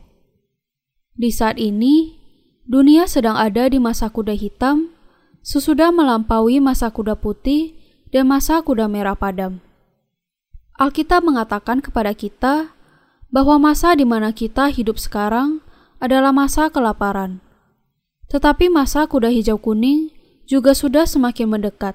Di 1.18 1.28
saat 1.28 1.58
ini, 1.58 2.16
dunia 2.64 3.10
sedang 3.10 3.36
ada 3.36 3.68
di 3.68 3.82
masa 3.82 4.08
kuda 4.08 4.32
hitam, 4.32 4.94
sesudah 5.42 5.90
melampaui 5.90 6.62
masa 6.62 6.88
kuda 6.88 7.18
putih 7.18 7.74
dan 8.14 8.30
masa 8.30 8.62
kuda 8.62 8.86
merah 8.86 9.18
padam. 9.18 9.58
Alkitab 10.78 11.20
mengatakan 11.26 11.84
kepada 11.84 12.16
kita 12.16 12.72
bahwa 13.28 13.58
masa 13.60 13.92
di 13.92 14.06
mana 14.08 14.32
kita 14.32 14.72
hidup 14.72 14.96
sekarang 14.96 15.60
adalah 15.98 16.30
masa 16.32 16.72
kelaparan. 16.72 17.44
Tetapi 18.32 18.72
masa 18.72 19.04
kuda 19.04 19.28
hijau 19.28 19.60
kuning 19.60 20.08
juga 20.48 20.72
sudah 20.72 21.04
semakin 21.04 21.52
mendekat. 21.52 21.92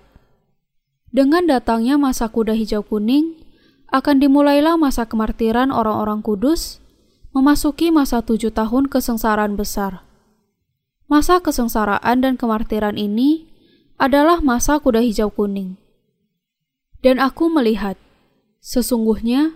Dengan 1.08 1.48
datangnya 1.48 1.96
masa 1.96 2.28
kuda 2.28 2.52
hijau 2.52 2.84
kuning, 2.84 3.40
akan 3.88 4.20
dimulailah 4.20 4.76
masa 4.76 5.08
kemartiran 5.08 5.72
orang-orang 5.72 6.20
kudus, 6.20 6.84
memasuki 7.32 7.88
masa 7.88 8.20
tujuh 8.20 8.52
tahun 8.52 8.92
kesengsaraan 8.92 9.56
besar. 9.56 10.04
Masa 11.08 11.40
kesengsaraan 11.40 12.20
dan 12.20 12.36
kemartiran 12.36 13.00
ini 13.00 13.48
adalah 13.96 14.44
masa 14.44 14.76
kuda 14.84 15.00
hijau 15.00 15.32
kuning. 15.32 15.80
Dan 17.00 17.24
aku 17.24 17.48
melihat, 17.48 17.96
sesungguhnya 18.60 19.56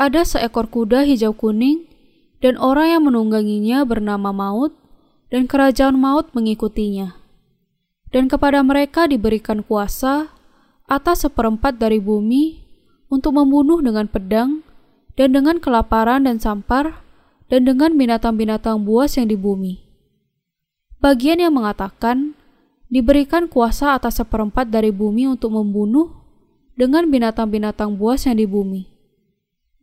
ada 0.00 0.24
seekor 0.24 0.72
kuda 0.72 1.04
hijau 1.04 1.36
kuning, 1.36 1.84
dan 2.40 2.56
orang 2.56 2.96
yang 2.96 3.02
menungganginya 3.04 3.84
bernama 3.84 4.32
Maut, 4.32 4.72
dan 5.28 5.44
kerajaan 5.44 6.00
Maut 6.00 6.32
mengikutinya. 6.32 7.20
Dan 8.08 8.32
kepada 8.32 8.64
mereka 8.64 9.04
diberikan 9.04 9.60
kuasa 9.60 10.37
atas 10.88 11.28
seperempat 11.28 11.76
dari 11.76 12.00
bumi 12.00 12.64
untuk 13.12 13.36
membunuh 13.36 13.84
dengan 13.84 14.08
pedang, 14.08 14.64
dan 15.14 15.36
dengan 15.36 15.60
kelaparan 15.60 16.24
dan 16.24 16.40
sampar, 16.40 17.04
dan 17.52 17.68
dengan 17.68 17.96
binatang-binatang 17.96 18.84
buas 18.84 19.20
yang 19.20 19.28
di 19.28 19.36
bumi. 19.36 19.84
Bagian 20.98 21.38
yang 21.38 21.54
mengatakan, 21.54 22.34
diberikan 22.88 23.46
kuasa 23.46 23.92
atas 23.92 24.18
seperempat 24.18 24.72
dari 24.72 24.88
bumi 24.88 25.28
untuk 25.28 25.52
membunuh 25.52 26.24
dengan 26.74 27.06
binatang-binatang 27.12 28.00
buas 28.00 28.24
yang 28.24 28.40
di 28.40 28.48
bumi, 28.48 28.88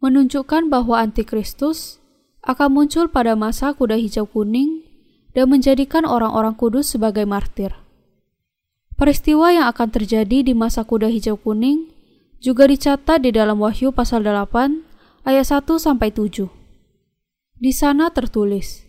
menunjukkan 0.01 0.73
bahwa 0.73 0.99
antikristus 1.01 2.01
akan 2.45 2.69
muncul 2.73 3.09
pada 3.09 3.37
masa 3.37 3.73
kuda 3.73 3.97
hijau 3.97 4.25
kuning 4.25 4.85
dan 5.37 5.49
menjadikan 5.51 6.05
orang-orang 6.07 6.55
kudus 6.57 6.93
sebagai 6.93 7.27
martir. 7.27 7.84
Peristiwa 8.95 9.51
yang 9.51 9.67
akan 9.67 9.91
terjadi 9.91 10.39
di 10.39 10.55
masa 10.55 10.87
kuda 10.87 11.11
hijau 11.11 11.35
kuning 11.35 11.91
juga 12.39 12.63
dicatat 12.63 13.27
di 13.27 13.35
dalam 13.35 13.59
Wahyu 13.59 13.91
pasal 13.91 14.23
8 14.23 15.27
ayat 15.27 15.45
1 15.51 15.67
sampai 15.75 16.15
7. 16.15 16.47
Di 17.59 17.71
sana 17.75 18.07
tertulis, 18.15 18.87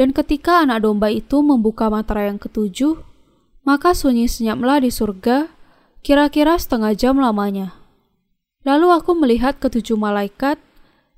Dan 0.00 0.14
ketika 0.14 0.64
anak 0.64 0.86
domba 0.86 1.12
itu 1.12 1.44
membuka 1.44 1.90
materai 1.92 2.32
yang 2.32 2.40
ketujuh, 2.40 3.02
maka 3.66 3.92
sunyi 3.92 4.30
senyaplah 4.30 4.80
di 4.80 4.94
surga 4.94 5.50
kira-kira 6.06 6.54
setengah 6.54 6.94
jam 6.94 7.18
lamanya. 7.18 7.74
Lalu 8.62 8.94
aku 8.94 9.12
melihat 9.18 9.58
ketujuh 9.58 9.98
malaikat 9.98 10.56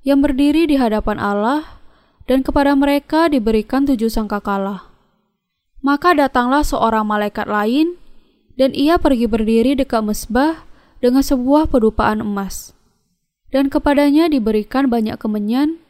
yang 0.01 0.19
berdiri 0.25 0.65
di 0.65 0.81
hadapan 0.81 1.21
Allah, 1.21 1.79
dan 2.25 2.41
kepada 2.41 2.73
mereka 2.73 3.29
diberikan 3.29 3.85
tujuh 3.85 4.09
sangkakala. 4.09 4.89
Maka 5.85 6.17
datanglah 6.17 6.65
seorang 6.65 7.05
malaikat 7.05 7.45
lain, 7.45 8.00
dan 8.55 8.75
ia 8.75 8.99
pergi 8.99 9.27
berdiri 9.27 9.75
dekat 9.77 10.03
mesbah 10.03 10.63
dengan 11.03 11.23
sebuah 11.23 11.67
pedupaan 11.71 12.23
emas. 12.23 12.75
Dan 13.51 13.67
kepadanya 13.67 14.31
diberikan 14.31 14.87
banyak 14.87 15.19
kemenyan 15.19 15.83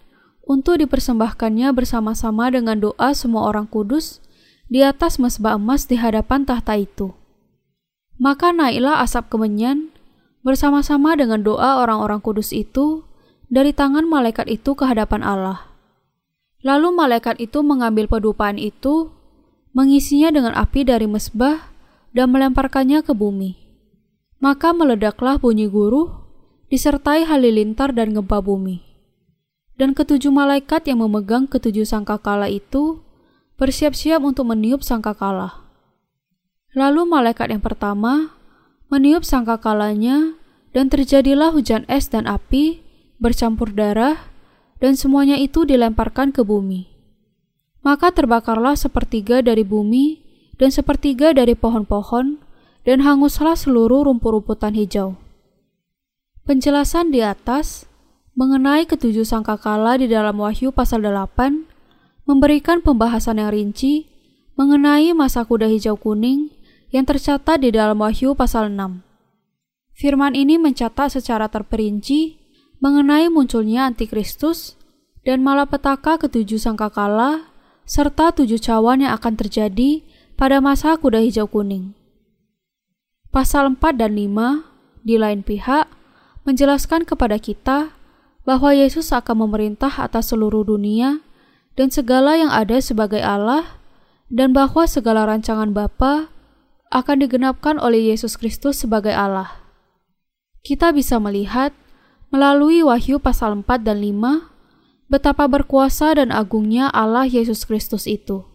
untuk 0.46 0.82
dipersembahkannya 0.82 1.70
bersama-sama 1.78 2.50
dengan 2.50 2.82
doa 2.82 3.14
semua 3.14 3.46
orang 3.46 3.70
kudus 3.70 4.18
di 4.66 4.82
atas 4.82 5.22
mesbah 5.22 5.56
emas 5.60 5.86
di 5.86 6.00
hadapan 6.00 6.42
tahta 6.48 6.74
itu. 6.80 7.14
Maka 8.18 8.54
naiklah 8.54 9.02
asap 9.06 9.30
kemenyan 9.34 9.94
bersama-sama 10.42 11.14
dengan 11.14 11.46
doa 11.46 11.82
orang-orang 11.82 12.22
kudus 12.22 12.50
itu 12.50 13.06
dari 13.52 13.76
tangan 13.76 14.08
malaikat 14.08 14.50
itu 14.50 14.74
ke 14.74 14.88
hadapan 14.88 15.22
Allah. 15.22 15.70
Lalu 16.62 16.94
malaikat 16.94 17.42
itu 17.42 17.66
mengambil 17.66 18.06
pedupaan 18.06 18.62
itu, 18.62 19.10
mengisinya 19.74 20.30
dengan 20.30 20.54
api 20.54 20.86
dari 20.86 21.10
mesbah, 21.10 21.71
dan 22.12 22.32
melemparkannya 22.32 23.04
ke 23.04 23.16
bumi. 23.16 23.56
Maka 24.42 24.76
meledaklah 24.76 25.38
bunyi 25.38 25.70
guruh, 25.70 26.28
disertai 26.72 27.28
halilintar 27.28 27.92
dan 27.92 28.16
gempa 28.16 28.40
bumi. 28.40 28.84
Dan 29.76 29.98
ketujuh 29.98 30.30
malaikat 30.30 30.88
yang 30.88 31.02
memegang 31.02 31.50
ketujuh 31.50 31.88
sangkakala 31.88 32.52
itu 32.52 33.02
bersiap-siap 33.58 34.22
untuk 34.22 34.50
meniup 34.50 34.82
sangkakala. 34.82 35.62
Lalu 36.72 37.04
malaikat 37.04 37.52
yang 37.52 37.60
pertama 37.60 38.40
meniup 38.88 39.28
sangkakalanya 39.28 40.40
dan 40.72 40.88
terjadilah 40.88 41.52
hujan 41.52 41.84
es 41.92 42.08
dan 42.08 42.26
api 42.26 42.80
bercampur 43.20 43.76
darah 43.76 44.32
dan 44.82 44.98
semuanya 44.98 45.38
itu 45.38 45.68
dilemparkan 45.68 46.34
ke 46.34 46.42
bumi. 46.42 46.90
Maka 47.86 48.10
terbakarlah 48.10 48.74
sepertiga 48.74 49.46
dari 49.46 49.62
bumi 49.62 50.31
dan 50.62 50.70
sepertiga 50.70 51.34
dari 51.34 51.58
pohon-pohon, 51.58 52.38
dan 52.86 53.02
hanguslah 53.02 53.58
seluruh 53.58 54.06
rumput-rumputan 54.06 54.78
hijau. 54.78 55.18
Penjelasan 56.46 57.10
di 57.10 57.26
atas 57.26 57.90
mengenai 58.38 58.86
ketujuh 58.86 59.26
sangkakala 59.26 59.98
di 59.98 60.06
dalam 60.06 60.38
Wahyu 60.38 60.70
pasal 60.70 61.02
8 61.02 61.66
memberikan 62.30 62.86
pembahasan 62.86 63.42
yang 63.42 63.50
rinci 63.50 64.06
mengenai 64.54 65.18
masa 65.18 65.42
kuda 65.42 65.66
hijau 65.66 65.98
kuning 65.98 66.54
yang 66.94 67.10
tercatat 67.10 67.58
di 67.66 67.74
dalam 67.74 67.98
Wahyu 67.98 68.38
pasal 68.38 68.70
6. 68.70 69.02
Firman 69.98 70.38
ini 70.38 70.62
mencatat 70.62 71.18
secara 71.18 71.50
terperinci 71.50 72.38
mengenai 72.82 73.30
munculnya 73.34 73.90
antikristus 73.90 74.78
dan 75.26 75.42
malapetaka 75.42 76.22
ketujuh 76.22 76.58
sangkakala 76.58 77.50
serta 77.86 78.34
tujuh 78.34 78.58
cawan 78.58 79.06
yang 79.06 79.14
akan 79.14 79.38
terjadi 79.38 80.02
pada 80.42 80.58
masa 80.58 80.98
kuda 80.98 81.22
hijau 81.22 81.46
kuning. 81.46 81.94
Pasal 83.30 83.78
4 83.78 83.94
dan 83.94 84.18
5 84.18 85.06
di 85.06 85.22
lain 85.22 85.46
pihak 85.46 85.86
menjelaskan 86.50 87.06
kepada 87.06 87.38
kita 87.38 87.94
bahwa 88.42 88.74
Yesus 88.74 89.14
akan 89.14 89.46
memerintah 89.46 89.94
atas 90.02 90.34
seluruh 90.34 90.66
dunia 90.66 91.22
dan 91.78 91.94
segala 91.94 92.42
yang 92.42 92.50
ada 92.50 92.82
sebagai 92.82 93.22
Allah 93.22 93.78
dan 94.34 94.50
bahwa 94.50 94.90
segala 94.90 95.30
rancangan 95.30 95.78
Bapa 95.78 96.34
akan 96.90 97.22
digenapkan 97.22 97.78
oleh 97.78 98.10
Yesus 98.10 98.34
Kristus 98.34 98.82
sebagai 98.82 99.14
Allah. 99.14 99.62
Kita 100.66 100.90
bisa 100.90 101.22
melihat 101.22 101.70
melalui 102.34 102.82
Wahyu 102.82 103.22
pasal 103.22 103.62
4 103.62 103.86
dan 103.86 104.02
5 104.02 105.06
betapa 105.06 105.46
berkuasa 105.46 106.18
dan 106.18 106.34
agungnya 106.34 106.90
Allah 106.90 107.30
Yesus 107.30 107.62
Kristus 107.62 108.10
itu. 108.10 108.51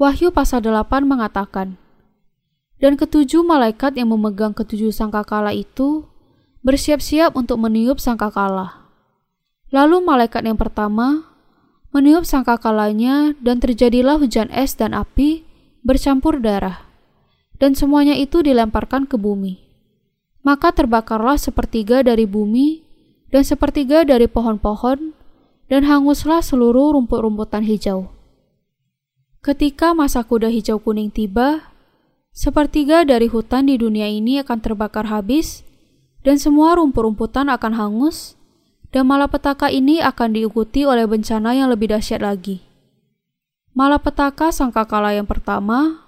Wahyu 0.00 0.32
pasal 0.32 0.64
8 0.64 1.04
mengatakan, 1.04 1.76
Dan 2.80 2.96
ketujuh 2.96 3.44
malaikat 3.44 4.00
yang 4.00 4.08
memegang 4.08 4.56
ketujuh 4.56 4.96
sangkakala 4.96 5.52
itu 5.52 6.08
bersiap-siap 6.64 7.36
untuk 7.36 7.60
meniup 7.60 8.00
sangkakala. 8.00 8.88
Lalu 9.68 10.00
malaikat 10.00 10.48
yang 10.48 10.56
pertama 10.56 11.28
meniup 11.92 12.24
sangkakalanya 12.24 13.36
dan 13.44 13.60
terjadilah 13.60 14.16
hujan 14.16 14.48
es 14.48 14.72
dan 14.72 14.96
api 14.96 15.44
bercampur 15.84 16.40
darah. 16.40 16.88
Dan 17.60 17.76
semuanya 17.76 18.16
itu 18.16 18.40
dilemparkan 18.40 19.04
ke 19.04 19.20
bumi. 19.20 19.60
Maka 20.40 20.72
terbakarlah 20.72 21.36
sepertiga 21.36 22.00
dari 22.00 22.24
bumi 22.24 22.88
dan 23.28 23.44
sepertiga 23.44 24.08
dari 24.08 24.24
pohon-pohon, 24.24 25.12
dan 25.68 25.84
hanguslah 25.84 26.40
seluruh 26.40 26.96
rumput-rumputan 26.96 27.68
hijau. 27.68 28.19
Ketika 29.40 29.96
masa 29.96 30.20
kuda 30.20 30.52
hijau 30.52 30.76
kuning 30.76 31.08
tiba, 31.08 31.72
sepertiga 32.36 33.08
dari 33.08 33.24
hutan 33.24 33.72
di 33.72 33.80
dunia 33.80 34.04
ini 34.04 34.36
akan 34.44 34.60
terbakar 34.60 35.08
habis, 35.08 35.64
dan 36.20 36.36
semua 36.36 36.76
rumput-rumputan 36.76 37.48
akan 37.48 37.72
hangus, 37.72 38.36
dan 38.92 39.08
malapetaka 39.08 39.72
ini 39.72 40.04
akan 40.04 40.36
diikuti 40.36 40.84
oleh 40.84 41.08
bencana 41.08 41.56
yang 41.56 41.72
lebih 41.72 41.88
dahsyat 41.88 42.20
lagi. 42.20 42.60
Malapetaka 43.72 44.52
sangkakala 44.52 45.16
yang 45.16 45.24
pertama 45.24 46.04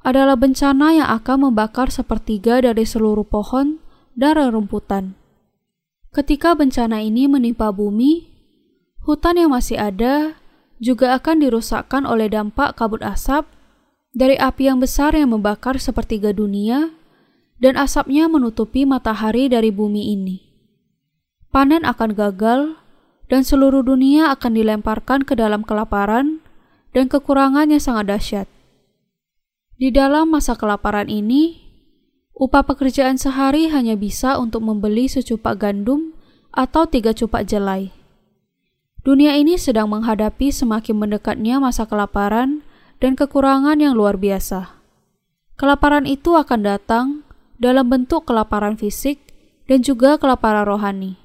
adalah 0.00 0.40
bencana 0.40 0.96
yang 0.96 1.08
akan 1.12 1.52
membakar 1.52 1.92
sepertiga 1.92 2.64
dari 2.64 2.88
seluruh 2.88 3.28
pohon 3.28 3.84
dan 4.16 4.40
rerumputan. 4.40 5.12
Ketika 6.08 6.56
bencana 6.56 7.04
ini 7.04 7.28
menimpa 7.28 7.68
bumi, 7.68 8.32
hutan 9.04 9.36
yang 9.36 9.52
masih 9.52 9.76
ada 9.76 10.40
juga 10.82 11.14
akan 11.14 11.46
dirusakkan 11.46 12.02
oleh 12.02 12.26
dampak 12.26 12.74
kabut 12.74 13.06
asap 13.06 13.46
dari 14.10 14.34
api 14.34 14.66
yang 14.66 14.82
besar 14.82 15.14
yang 15.14 15.30
membakar 15.30 15.78
sepertiga 15.78 16.34
dunia 16.34 16.90
dan 17.62 17.78
asapnya 17.78 18.26
menutupi 18.26 18.82
matahari 18.82 19.46
dari 19.46 19.70
bumi 19.70 20.10
ini. 20.18 20.42
Panen 21.54 21.86
akan 21.86 22.10
gagal 22.18 22.60
dan 23.30 23.46
seluruh 23.46 23.86
dunia 23.86 24.34
akan 24.34 24.58
dilemparkan 24.58 25.22
ke 25.22 25.38
dalam 25.38 25.62
kelaparan 25.62 26.42
dan 26.90 27.06
kekurangan 27.06 27.70
yang 27.70 27.80
sangat 27.80 28.10
dahsyat. 28.10 28.48
Di 29.78 29.94
dalam 29.94 30.34
masa 30.34 30.58
kelaparan 30.58 31.06
ini, 31.06 31.62
upah 32.34 32.66
pekerjaan 32.66 33.16
sehari 33.22 33.70
hanya 33.70 33.94
bisa 33.94 34.36
untuk 34.36 34.66
membeli 34.66 35.06
secupak 35.06 35.62
gandum 35.62 36.12
atau 36.50 36.84
tiga 36.90 37.14
cupak 37.14 37.46
jelai. 37.46 38.01
Dunia 39.02 39.34
ini 39.34 39.58
sedang 39.58 39.90
menghadapi 39.90 40.54
semakin 40.54 40.94
mendekatnya 40.94 41.58
masa 41.58 41.90
kelaparan 41.90 42.62
dan 43.02 43.18
kekurangan 43.18 43.82
yang 43.82 43.98
luar 43.98 44.14
biasa. 44.14 44.78
Kelaparan 45.58 46.06
itu 46.06 46.38
akan 46.38 46.60
datang 46.62 47.06
dalam 47.58 47.90
bentuk 47.90 48.30
kelaparan 48.30 48.78
fisik 48.78 49.18
dan 49.66 49.82
juga 49.82 50.22
kelaparan 50.22 50.62
rohani. 50.62 51.18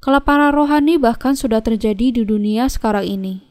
Kelaparan 0.00 0.48
rohani 0.56 0.96
bahkan 0.96 1.36
sudah 1.36 1.60
terjadi 1.60 2.08
di 2.08 2.22
dunia 2.24 2.72
sekarang 2.72 3.04
ini. 3.04 3.44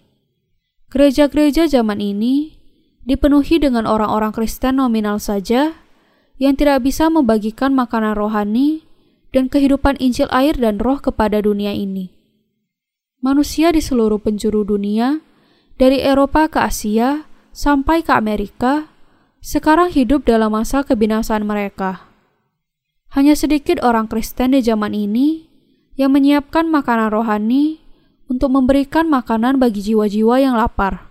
Gereja-gereja 0.90 1.70
zaman 1.70 2.02
ini 2.02 2.58
dipenuhi 3.06 3.62
dengan 3.62 3.86
orang-orang 3.86 4.34
Kristen 4.34 4.82
nominal 4.82 5.22
saja 5.22 5.78
yang 6.42 6.58
tidak 6.58 6.82
bisa 6.82 7.06
membagikan 7.14 7.78
makanan 7.78 8.18
rohani 8.18 8.82
dan 9.30 9.46
kehidupan 9.46 9.94
Injil 10.02 10.26
air 10.34 10.58
dan 10.58 10.82
roh 10.82 10.98
kepada 10.98 11.38
dunia 11.38 11.78
ini. 11.78 12.17
Manusia 13.18 13.74
di 13.74 13.82
seluruh 13.82 14.22
penjuru 14.22 14.62
dunia, 14.62 15.26
dari 15.82 16.06
Eropa 16.06 16.46
ke 16.46 16.62
Asia 16.62 17.26
sampai 17.50 18.06
ke 18.06 18.14
Amerika, 18.14 18.94
sekarang 19.42 19.90
hidup 19.90 20.30
dalam 20.30 20.54
masa 20.54 20.86
kebinasaan 20.86 21.42
mereka. 21.42 22.14
Hanya 23.18 23.34
sedikit 23.34 23.82
orang 23.82 24.06
Kristen 24.06 24.54
di 24.54 24.62
zaman 24.62 24.94
ini 24.94 25.50
yang 25.98 26.14
menyiapkan 26.14 26.70
makanan 26.70 27.10
rohani 27.10 27.82
untuk 28.30 28.54
memberikan 28.54 29.10
makanan 29.10 29.58
bagi 29.58 29.82
jiwa-jiwa 29.82 30.38
yang 30.38 30.54
lapar. 30.54 31.10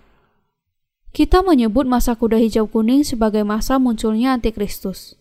Kita 1.11 1.43
menyebut 1.43 1.89
masa 1.89 2.15
kuda 2.15 2.39
hijau 2.39 2.71
kuning 2.71 3.03
sebagai 3.03 3.43
masa 3.43 3.81
munculnya 3.81 4.31
antikristus. 4.37 5.19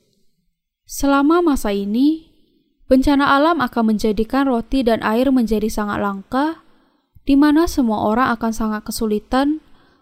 Selama 0.87 1.43
masa 1.43 1.75
ini, 1.75 2.31
bencana 2.87 3.27
alam 3.35 3.59
akan 3.59 3.97
menjadikan 3.97 4.47
roti 4.47 4.87
dan 4.87 5.03
air 5.03 5.33
menjadi 5.35 5.67
sangat 5.67 5.99
langka, 5.99 6.66
di 7.27 7.35
mana 7.35 7.67
semua 7.67 8.07
orang 8.07 8.31
akan 8.39 8.53
sangat 8.55 8.87
kesulitan 8.87 9.59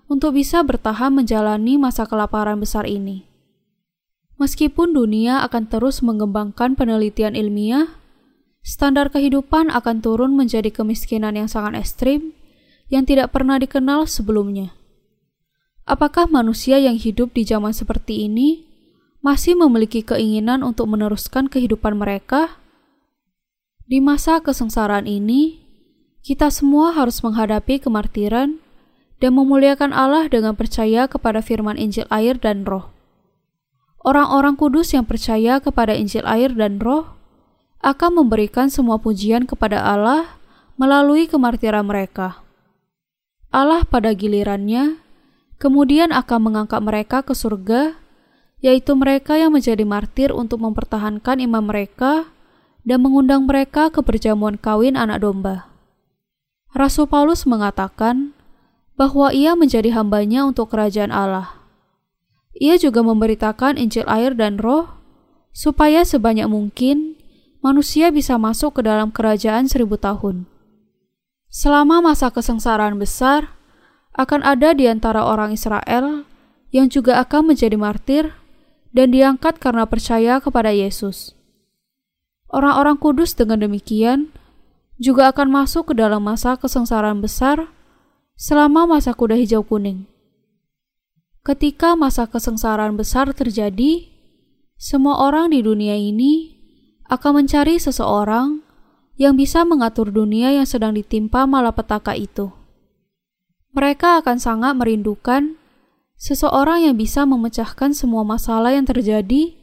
untuk 0.06 0.36
bisa 0.36 0.60
bertahan 0.60 1.10
menjalani 1.10 1.80
masa 1.80 2.04
kelaparan 2.04 2.60
besar 2.60 2.84
ini. 2.84 3.24
Meskipun 4.36 4.92
dunia 4.92 5.40
akan 5.48 5.72
terus 5.72 6.04
mengembangkan 6.04 6.76
penelitian 6.76 7.32
ilmiah, 7.32 7.96
standar 8.60 9.08
kehidupan 9.08 9.72
akan 9.72 10.04
turun 10.04 10.36
menjadi 10.36 10.68
kemiskinan 10.68 11.40
yang 11.40 11.48
sangat 11.48 11.80
ekstrim 11.80 12.36
yang 12.92 13.08
tidak 13.08 13.32
pernah 13.32 13.56
dikenal 13.56 14.04
sebelumnya. 14.04 14.76
Apakah 15.88 16.28
manusia 16.28 16.76
yang 16.76 16.96
hidup 17.00 17.32
di 17.32 17.48
zaman 17.48 17.72
seperti 17.72 18.28
ini 18.28 18.68
masih 19.24 19.56
memiliki 19.56 20.04
keinginan 20.04 20.60
untuk 20.60 20.92
meneruskan 20.92 21.48
kehidupan 21.48 21.96
mereka? 21.96 22.60
Di 23.84 24.00
masa 24.00 24.40
kesengsaraan 24.40 25.04
ini, 25.04 25.63
kita 26.24 26.48
semua 26.48 26.96
harus 26.96 27.20
menghadapi 27.20 27.84
kemartiran 27.84 28.56
dan 29.20 29.30
memuliakan 29.36 29.92
Allah 29.92 30.24
dengan 30.32 30.56
percaya 30.56 31.04
kepada 31.04 31.44
firman 31.44 31.76
Injil 31.76 32.08
air 32.08 32.40
dan 32.40 32.64
roh. 32.64 32.88
Orang-orang 34.00 34.56
kudus 34.56 34.96
yang 34.96 35.04
percaya 35.04 35.60
kepada 35.60 35.92
Injil 35.92 36.24
air 36.24 36.48
dan 36.56 36.80
roh 36.80 37.12
akan 37.84 38.24
memberikan 38.24 38.72
semua 38.72 38.96
pujian 38.96 39.44
kepada 39.44 39.84
Allah 39.84 40.40
melalui 40.80 41.28
kemartiran 41.28 41.84
mereka. 41.84 42.40
Allah 43.52 43.84
pada 43.84 44.16
gilirannya 44.16 44.96
kemudian 45.60 46.08
akan 46.08 46.40
mengangkat 46.40 46.80
mereka 46.80 47.20
ke 47.20 47.36
surga, 47.36 48.00
yaitu 48.64 48.96
mereka 48.96 49.36
yang 49.36 49.52
menjadi 49.52 49.84
martir 49.84 50.32
untuk 50.32 50.64
mempertahankan 50.64 51.44
iman 51.44 51.68
mereka 51.68 52.32
dan 52.80 53.04
mengundang 53.04 53.44
mereka 53.44 53.92
ke 53.92 54.00
perjamuan 54.00 54.56
kawin 54.56 54.96
anak 54.96 55.20
domba. 55.20 55.73
Rasul 56.74 57.06
Paulus 57.06 57.46
mengatakan 57.46 58.34
bahwa 58.98 59.30
ia 59.30 59.54
menjadi 59.54 59.94
hambanya 59.94 60.42
untuk 60.42 60.74
kerajaan 60.74 61.14
Allah. 61.14 61.62
Ia 62.58 62.74
juga 62.82 63.02
memberitakan 63.06 63.78
Injil 63.78 64.02
air 64.10 64.34
dan 64.34 64.58
roh, 64.58 64.90
supaya 65.54 66.02
sebanyak 66.02 66.50
mungkin 66.50 67.14
manusia 67.62 68.10
bisa 68.10 68.34
masuk 68.42 68.78
ke 68.78 68.90
dalam 68.90 69.14
kerajaan 69.14 69.70
seribu 69.70 69.94
tahun. 69.94 70.50
Selama 71.46 72.02
masa 72.02 72.34
kesengsaraan 72.34 72.98
besar, 72.98 73.54
akan 74.18 74.42
ada 74.42 74.74
di 74.74 74.90
antara 74.90 75.22
orang 75.22 75.54
Israel 75.54 76.26
yang 76.74 76.90
juga 76.90 77.22
akan 77.22 77.54
menjadi 77.54 77.78
martir 77.78 78.34
dan 78.90 79.14
diangkat 79.14 79.62
karena 79.62 79.86
percaya 79.86 80.42
kepada 80.42 80.74
Yesus. 80.74 81.38
Orang-orang 82.50 82.98
kudus 82.98 83.34
dengan 83.38 83.62
demikian 83.62 84.34
juga 84.98 85.30
akan 85.34 85.64
masuk 85.64 85.90
ke 85.90 85.94
dalam 85.98 86.22
masa 86.22 86.54
kesengsaraan 86.54 87.18
besar 87.18 87.70
selama 88.38 88.86
masa 88.86 89.14
kuda 89.14 89.34
hijau 89.38 89.66
kuning. 89.66 90.06
Ketika 91.44 91.92
masa 91.98 92.24
kesengsaraan 92.24 92.96
besar 92.96 93.30
terjadi, 93.36 94.08
semua 94.80 95.20
orang 95.28 95.52
di 95.52 95.60
dunia 95.60 95.92
ini 95.92 96.56
akan 97.10 97.44
mencari 97.44 97.76
seseorang 97.76 98.64
yang 99.20 99.38
bisa 99.38 99.62
mengatur 99.62 100.10
dunia 100.10 100.50
yang 100.50 100.66
sedang 100.66 100.96
ditimpa 100.96 101.46
malapetaka 101.46 102.16
itu. 102.16 102.50
Mereka 103.74 104.22
akan 104.22 104.38
sangat 104.38 104.72
merindukan 104.78 105.58
seseorang 106.14 106.86
yang 106.86 106.96
bisa 106.96 107.26
memecahkan 107.26 107.92
semua 107.92 108.22
masalah 108.22 108.72
yang 108.72 108.86
terjadi 108.86 109.54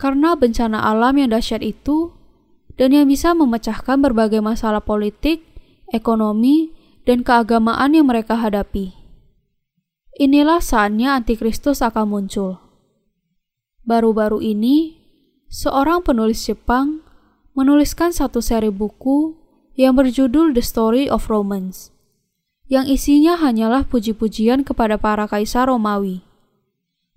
karena 0.00 0.34
bencana 0.34 0.82
alam 0.82 1.14
yang 1.20 1.30
dahsyat 1.30 1.62
itu 1.62 2.13
dan 2.74 2.90
yang 2.90 3.06
bisa 3.06 3.32
memecahkan 3.34 4.02
berbagai 4.02 4.42
masalah 4.42 4.82
politik, 4.82 5.42
ekonomi, 5.94 6.74
dan 7.06 7.22
keagamaan 7.22 7.94
yang 7.94 8.08
mereka 8.08 8.34
hadapi. 8.34 8.96
Inilah 10.14 10.62
saatnya 10.62 11.18
antikristus 11.18 11.82
akan 11.82 12.06
muncul. 12.06 12.62
Baru-baru 13.82 14.40
ini, 14.40 14.96
seorang 15.50 16.00
penulis 16.06 16.46
Jepang 16.46 17.02
menuliskan 17.52 18.10
satu 18.14 18.38
seri 18.38 18.70
buku 18.70 19.34
yang 19.74 19.98
berjudul 19.98 20.54
The 20.54 20.62
Story 20.62 21.10
of 21.10 21.26
Romans, 21.26 21.90
yang 22.70 22.86
isinya 22.86 23.34
hanyalah 23.38 23.86
puji-pujian 23.90 24.62
kepada 24.62 24.96
para 24.98 25.26
kaisar 25.26 25.66
Romawi. 25.66 26.22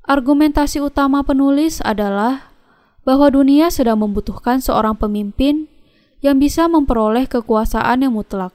Argumentasi 0.08 0.82
utama 0.82 1.22
penulis 1.22 1.84
adalah 1.86 2.50
bahwa 3.08 3.32
dunia 3.32 3.72
sedang 3.72 4.04
membutuhkan 4.04 4.60
seorang 4.60 5.00
pemimpin 5.00 5.72
yang 6.20 6.43
bisa 6.43 6.67
memperoleh 6.67 7.24
kekuasaan 7.24 8.04
yang 8.04 8.12
mutlak. 8.12 8.52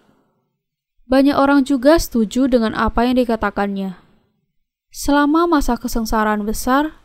Banyak 1.08 1.32
orang 1.32 1.64
juga 1.64 1.96
setuju 1.96 2.52
dengan 2.52 2.76
apa 2.76 3.08
yang 3.08 3.16
dikatakannya. 3.16 3.96
Selama 4.92 5.48
masa 5.48 5.80
kesengsaraan 5.80 6.44
besar, 6.44 7.00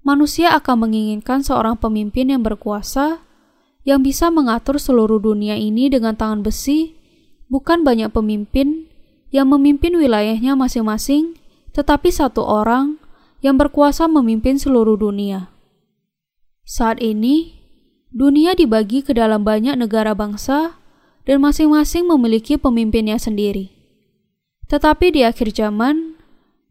manusia 0.00 0.56
akan 0.56 0.88
menginginkan 0.88 1.44
seorang 1.44 1.76
pemimpin 1.76 2.32
yang 2.32 2.40
berkuasa 2.40 3.20
yang 3.84 4.00
bisa 4.00 4.32
mengatur 4.32 4.80
seluruh 4.80 5.20
dunia 5.20 5.60
ini 5.60 5.92
dengan 5.92 6.16
tangan 6.16 6.40
besi, 6.40 6.96
bukan 7.52 7.84
banyak 7.84 8.08
pemimpin 8.08 8.88
yang 9.28 9.52
memimpin 9.52 9.92
wilayahnya 9.92 10.56
masing-masing, 10.56 11.36
tetapi 11.76 12.08
satu 12.08 12.48
orang 12.48 12.96
yang 13.44 13.60
berkuasa 13.60 14.08
memimpin 14.08 14.56
seluruh 14.56 14.96
dunia. 14.96 15.57
Saat 16.68 17.00
ini, 17.00 17.56
dunia 18.12 18.52
dibagi 18.52 19.00
ke 19.00 19.16
dalam 19.16 19.40
banyak 19.40 19.72
negara 19.80 20.12
bangsa 20.12 20.76
dan 21.24 21.40
masing-masing 21.40 22.04
memiliki 22.04 22.60
pemimpinnya 22.60 23.16
sendiri. 23.16 23.72
Tetapi 24.68 25.16
di 25.16 25.24
akhir 25.24 25.56
zaman, 25.56 26.20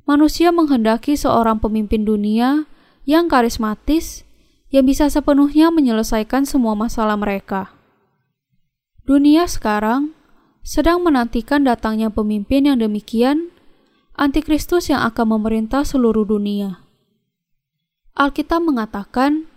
manusia 0.05 0.53
menghendaki 0.53 1.17
seorang 1.17 1.57
pemimpin 1.57 2.05
dunia 2.05 2.69
yang 3.09 3.25
karismatis 3.25 4.21
yang 4.69 4.85
bisa 4.85 5.09
sepenuhnya 5.09 5.73
menyelesaikan 5.73 6.45
semua 6.45 6.77
masalah 6.77 7.17
mereka. 7.17 7.73
Dunia 9.01 9.49
sekarang 9.49 10.13
sedang 10.61 11.01
menantikan 11.01 11.65
datangnya 11.65 12.13
pemimpin 12.13 12.69
yang 12.69 12.77
demikian, 12.77 13.49
antikristus 14.13 14.93
yang 14.93 15.01
akan 15.01 15.41
memerintah 15.41 15.81
seluruh 15.81 16.21
dunia. 16.21 16.85
Alkitab 18.13 18.61
mengatakan 18.61 19.49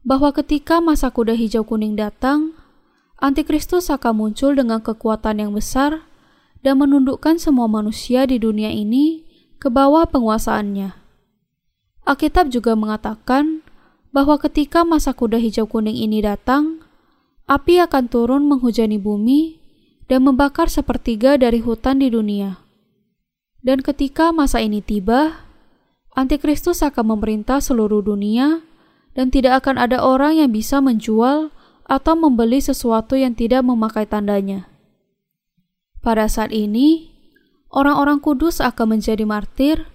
bahwa 0.00 0.32
ketika 0.32 0.80
masa 0.80 1.12
kuda 1.12 1.36
hijau 1.36 1.64
kuning 1.64 1.96
datang, 1.96 2.56
antikristus 3.20 3.92
akan 3.92 4.16
muncul 4.16 4.56
dengan 4.56 4.80
kekuatan 4.80 5.44
yang 5.44 5.52
besar 5.52 6.04
dan 6.64 6.80
menundukkan 6.80 7.36
semua 7.36 7.68
manusia 7.68 8.24
di 8.24 8.40
dunia 8.40 8.72
ini 8.72 9.24
ke 9.60 9.68
bawah 9.68 10.08
penguasaannya. 10.08 10.96
Alkitab 12.08 12.48
juga 12.48 12.72
mengatakan 12.72 13.60
bahwa 14.10 14.40
ketika 14.40 14.82
masa 14.82 15.12
kuda 15.12 15.36
hijau 15.36 15.68
kuning 15.68 15.96
ini 15.96 16.24
datang, 16.24 16.80
api 17.44 17.78
akan 17.84 18.08
turun 18.08 18.48
menghujani 18.48 18.96
bumi 18.96 19.60
dan 20.08 20.26
membakar 20.26 20.66
sepertiga 20.72 21.36
dari 21.36 21.60
hutan 21.62 22.00
di 22.02 22.08
dunia. 22.10 22.58
Dan 23.60 23.84
ketika 23.84 24.32
masa 24.32 24.64
ini 24.64 24.80
tiba, 24.80 25.46
Antikristus 26.10 26.82
akan 26.82 27.14
memerintah 27.14 27.62
seluruh 27.62 28.02
dunia 28.02 28.64
dan 29.14 29.28
tidak 29.34 29.64
akan 29.64 29.76
ada 29.78 30.02
orang 30.02 30.38
yang 30.38 30.50
bisa 30.54 30.78
menjual 30.78 31.50
atau 31.90 32.14
membeli 32.14 32.62
sesuatu 32.62 33.18
yang 33.18 33.34
tidak 33.34 33.66
memakai 33.66 34.06
tandanya. 34.06 34.70
Pada 36.00 36.30
saat 36.30 36.54
ini, 36.54 37.10
orang-orang 37.68 38.22
kudus 38.22 38.62
akan 38.62 38.96
menjadi 38.96 39.26
martir 39.26 39.90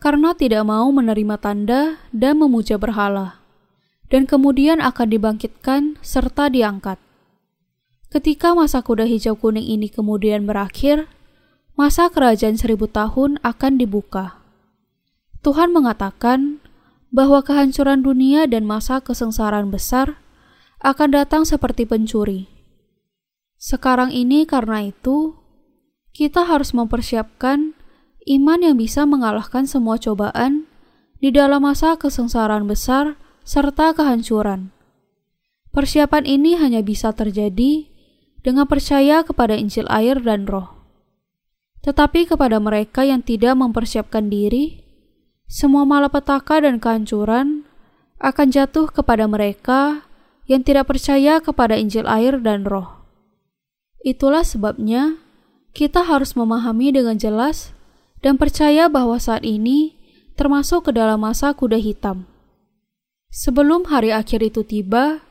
karena 0.00 0.32
tidak 0.36 0.64
mau 0.66 0.88
menerima 0.90 1.36
tanda 1.40 2.00
dan 2.10 2.40
memuja 2.40 2.80
berhala, 2.80 3.40
dan 4.08 4.24
kemudian 4.28 4.80
akan 4.80 5.06
dibangkitkan 5.08 5.96
serta 6.00 6.52
diangkat. 6.52 7.00
Ketika 8.12 8.52
masa 8.54 8.84
kuda 8.84 9.08
hijau 9.08 9.34
kuning 9.34 9.64
ini 9.64 9.90
kemudian 9.90 10.46
berakhir, 10.46 11.10
masa 11.74 12.06
kerajaan 12.12 12.54
seribu 12.54 12.86
tahun 12.86 13.42
akan 13.42 13.72
dibuka. 13.80 14.38
Tuhan 15.42 15.74
mengatakan 15.74 16.62
bahwa 17.14 17.46
kehancuran 17.46 18.02
dunia 18.02 18.50
dan 18.50 18.66
masa 18.66 18.98
kesengsaraan 18.98 19.70
besar 19.70 20.18
akan 20.82 21.14
datang 21.14 21.46
seperti 21.46 21.86
pencuri. 21.86 22.50
Sekarang 23.54 24.10
ini, 24.10 24.42
karena 24.42 24.90
itu, 24.90 25.38
kita 26.10 26.42
harus 26.42 26.74
mempersiapkan 26.74 27.78
iman 28.26 28.60
yang 28.60 28.76
bisa 28.76 29.06
mengalahkan 29.06 29.64
semua 29.64 29.96
cobaan 29.96 30.66
di 31.22 31.30
dalam 31.30 31.62
masa 31.64 31.94
kesengsaraan 31.94 32.66
besar 32.66 33.16
serta 33.46 33.94
kehancuran. 33.94 34.74
Persiapan 35.70 36.28
ini 36.28 36.58
hanya 36.58 36.84
bisa 36.84 37.14
terjadi 37.14 37.88
dengan 38.44 38.68
percaya 38.68 39.24
kepada 39.24 39.56
Injil 39.56 39.88
air 39.88 40.20
dan 40.20 40.44
Roh. 40.44 40.68
Tetapi 41.80 42.28
kepada 42.28 42.60
mereka 42.60 43.04
yang 43.08 43.24
tidak 43.24 43.56
mempersiapkan 43.56 44.28
diri, 44.28 44.83
semua 45.48 45.86
malapetaka 45.86 46.64
dan 46.64 46.80
kehancuran 46.80 47.68
akan 48.18 48.46
jatuh 48.48 48.88
kepada 48.88 49.28
mereka 49.28 50.08
yang 50.44 50.64
tidak 50.64 50.92
percaya 50.92 51.40
kepada 51.40 51.76
Injil 51.76 52.04
air 52.04 52.40
dan 52.40 52.68
Roh. 52.68 53.04
Itulah 54.04 54.44
sebabnya 54.44 55.16
kita 55.72 56.04
harus 56.04 56.36
memahami 56.36 56.92
dengan 56.92 57.16
jelas 57.16 57.72
dan 58.20 58.36
percaya 58.36 58.88
bahwa 58.92 59.16
saat 59.16 59.44
ini 59.44 59.96
termasuk 60.36 60.88
ke 60.88 60.92
dalam 60.92 61.24
masa 61.24 61.56
kuda 61.56 61.80
hitam. 61.80 62.28
Sebelum 63.32 63.90
hari 63.90 64.14
akhir 64.14 64.44
itu 64.46 64.62
tiba, 64.62 65.24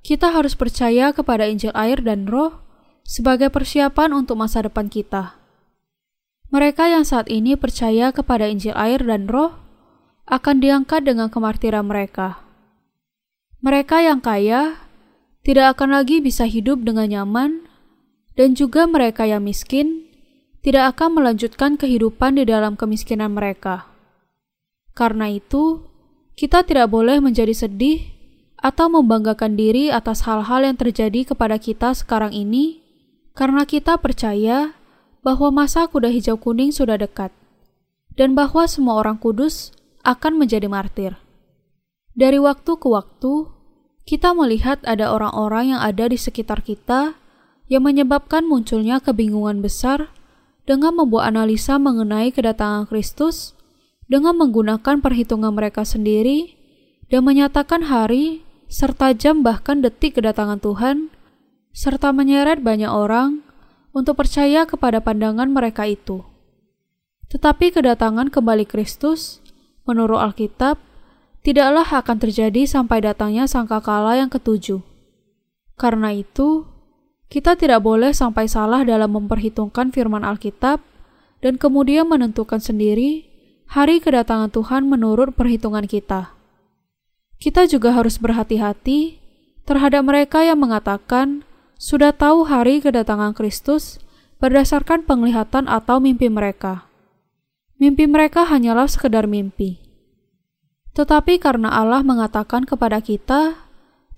kita 0.00 0.32
harus 0.32 0.56
percaya 0.56 1.12
kepada 1.12 1.44
Injil 1.44 1.74
air 1.76 2.00
dan 2.00 2.24
Roh 2.24 2.62
sebagai 3.04 3.52
persiapan 3.52 4.16
untuk 4.16 4.40
masa 4.40 4.64
depan 4.64 4.88
kita. 4.88 5.39
Mereka 6.50 6.90
yang 6.90 7.06
saat 7.06 7.30
ini 7.30 7.54
percaya 7.54 8.10
kepada 8.10 8.50
Injil 8.50 8.74
air 8.74 8.98
dan 8.98 9.30
Roh 9.30 9.54
akan 10.26 10.58
diangkat 10.58 11.06
dengan 11.06 11.30
kemartiran 11.30 11.86
mereka. 11.86 12.42
Mereka 13.62 14.02
yang 14.02 14.18
kaya 14.18 14.82
tidak 15.46 15.78
akan 15.78 15.94
lagi 15.94 16.18
bisa 16.18 16.50
hidup 16.50 16.82
dengan 16.82 17.06
nyaman 17.06 17.70
dan 18.34 18.58
juga 18.58 18.90
mereka 18.90 19.30
yang 19.30 19.46
miskin 19.46 20.10
tidak 20.60 20.96
akan 20.96 21.22
melanjutkan 21.22 21.78
kehidupan 21.78 22.36
di 22.36 22.44
dalam 22.44 22.74
kemiskinan 22.74 23.32
mereka. 23.32 23.88
Karena 24.92 25.30
itu, 25.30 25.86
kita 26.36 26.66
tidak 26.66 26.90
boleh 26.92 27.22
menjadi 27.22 27.54
sedih 27.54 28.04
atau 28.60 28.92
membanggakan 28.92 29.56
diri 29.56 29.88
atas 29.88 30.28
hal-hal 30.28 30.66
yang 30.66 30.76
terjadi 30.76 31.32
kepada 31.32 31.56
kita 31.56 31.96
sekarang 31.96 32.36
ini, 32.36 32.84
karena 33.32 33.64
kita 33.64 33.96
percaya 33.96 34.76
bahwa 35.20 35.52
masa 35.52 35.84
kuda 35.88 36.08
hijau 36.08 36.40
kuning 36.40 36.72
sudah 36.72 36.96
dekat, 36.96 37.32
dan 38.16 38.32
bahwa 38.32 38.64
semua 38.64 39.00
orang 39.00 39.20
kudus 39.20 39.72
akan 40.04 40.40
menjadi 40.40 40.66
martir. 40.66 41.20
Dari 42.16 42.40
waktu 42.40 42.76
ke 42.76 42.88
waktu, 42.88 43.48
kita 44.08 44.34
melihat 44.34 44.82
ada 44.88 45.12
orang-orang 45.12 45.76
yang 45.76 45.80
ada 45.80 46.08
di 46.10 46.18
sekitar 46.18 46.64
kita 46.64 47.14
yang 47.70 47.86
menyebabkan 47.86 48.42
munculnya 48.48 48.98
kebingungan 48.98 49.62
besar 49.62 50.10
dengan 50.66 50.98
membuat 50.98 51.30
analisa 51.30 51.78
mengenai 51.78 52.34
kedatangan 52.34 52.90
Kristus 52.90 53.54
dengan 54.10 54.34
menggunakan 54.34 54.98
perhitungan 54.98 55.54
mereka 55.54 55.86
sendiri 55.86 56.58
dan 57.06 57.22
menyatakan 57.22 57.86
hari 57.86 58.42
serta 58.66 59.14
jam 59.14 59.46
bahkan 59.46 59.82
detik 59.82 60.18
kedatangan 60.18 60.58
Tuhan 60.58 61.14
serta 61.70 62.10
menyeret 62.10 62.62
banyak 62.62 62.90
orang 62.90 63.46
untuk 63.90 64.18
percaya 64.20 64.66
kepada 64.66 65.02
pandangan 65.02 65.50
mereka 65.50 65.86
itu. 65.86 66.22
Tetapi 67.30 67.70
kedatangan 67.74 68.30
kembali 68.30 68.66
Kristus 68.66 69.38
menurut 69.86 70.18
Alkitab 70.18 70.78
tidaklah 71.46 71.86
akan 71.86 72.16
terjadi 72.18 72.66
sampai 72.66 73.02
datangnya 73.02 73.46
sangkakala 73.46 74.18
yang 74.18 74.28
ketujuh. 74.28 74.82
Karena 75.78 76.12
itu, 76.12 76.68
Kita 77.30 77.54
tidak 77.54 77.86
boleh 77.86 78.10
sampai 78.10 78.50
salah 78.50 78.82
dalam 78.82 79.14
memperhitungkan 79.14 79.94
firman 79.94 80.26
Alkitab 80.26 80.82
dan 81.38 81.62
kemudian 81.62 82.10
menentukan 82.10 82.58
sendiri 82.58 83.22
hari 83.70 84.02
kedatangan 84.02 84.50
Tuhan 84.50 84.90
menurut 84.90 85.38
perhitungan 85.38 85.86
kita. 85.86 86.34
Kita 87.38 87.70
juga 87.70 87.94
harus 87.94 88.18
berhati-hati 88.18 89.22
terhadap 89.62 90.02
mereka 90.02 90.42
yang 90.42 90.58
mengatakan 90.58 91.46
sudah 91.80 92.12
tahu 92.12 92.44
hari 92.44 92.84
kedatangan 92.84 93.32
Kristus 93.32 93.96
berdasarkan 94.36 95.08
penglihatan 95.08 95.64
atau 95.64 95.96
mimpi 95.96 96.28
mereka. 96.28 96.84
Mimpi 97.80 98.04
mereka 98.04 98.44
hanyalah 98.44 98.84
sekedar 98.84 99.24
mimpi. 99.24 99.80
Tetapi 100.92 101.40
karena 101.40 101.72
Allah 101.72 102.04
mengatakan 102.04 102.68
kepada 102.68 103.00
kita 103.00 103.56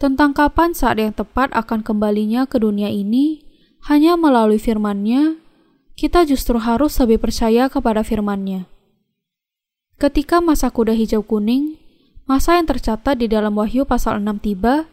tentang 0.02 0.34
kapan 0.34 0.74
saat 0.74 0.98
yang 0.98 1.14
tepat 1.14 1.54
akan 1.54 1.86
kembalinya 1.86 2.50
ke 2.50 2.58
dunia 2.58 2.90
ini 2.90 3.46
hanya 3.86 4.18
melalui 4.18 4.58
firman-Nya, 4.58 5.38
kita 5.94 6.26
justru 6.26 6.58
harus 6.58 6.98
lebih 6.98 7.22
percaya 7.22 7.70
kepada 7.70 8.02
firman-Nya. 8.02 8.66
Ketika 10.02 10.42
masa 10.42 10.74
kuda 10.74 10.98
hijau 10.98 11.22
kuning, 11.22 11.78
masa 12.26 12.58
yang 12.58 12.66
tercatat 12.66 13.22
di 13.22 13.30
dalam 13.30 13.54
Wahyu 13.54 13.86
pasal 13.86 14.18
6 14.18 14.42
tiba, 14.42 14.90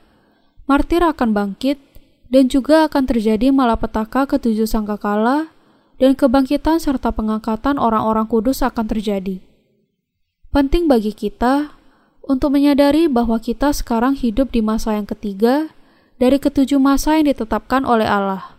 martir 0.70 1.02
akan 1.02 1.34
bangkit 1.34 1.89
dan 2.30 2.46
juga 2.48 2.86
akan 2.86 3.04
terjadi 3.10 3.50
malapetaka 3.50 4.30
ketujuh 4.30 4.70
sangkakala 4.70 5.50
dan 5.98 6.14
kebangkitan 6.16 6.78
serta 6.78 7.12
pengangkatan 7.12 7.82
orang-orang 7.82 8.30
kudus 8.30 8.62
akan 8.62 8.86
terjadi. 8.88 9.42
Penting 10.50 10.86
bagi 10.86 11.12
kita 11.14 11.74
untuk 12.26 12.54
menyadari 12.54 13.10
bahwa 13.10 13.42
kita 13.42 13.74
sekarang 13.74 14.14
hidup 14.14 14.54
di 14.54 14.62
masa 14.62 14.94
yang 14.94 15.10
ketiga 15.10 15.74
dari 16.22 16.38
ketujuh 16.38 16.78
masa 16.78 17.18
yang 17.18 17.34
ditetapkan 17.34 17.82
oleh 17.84 18.06
Allah. 18.06 18.54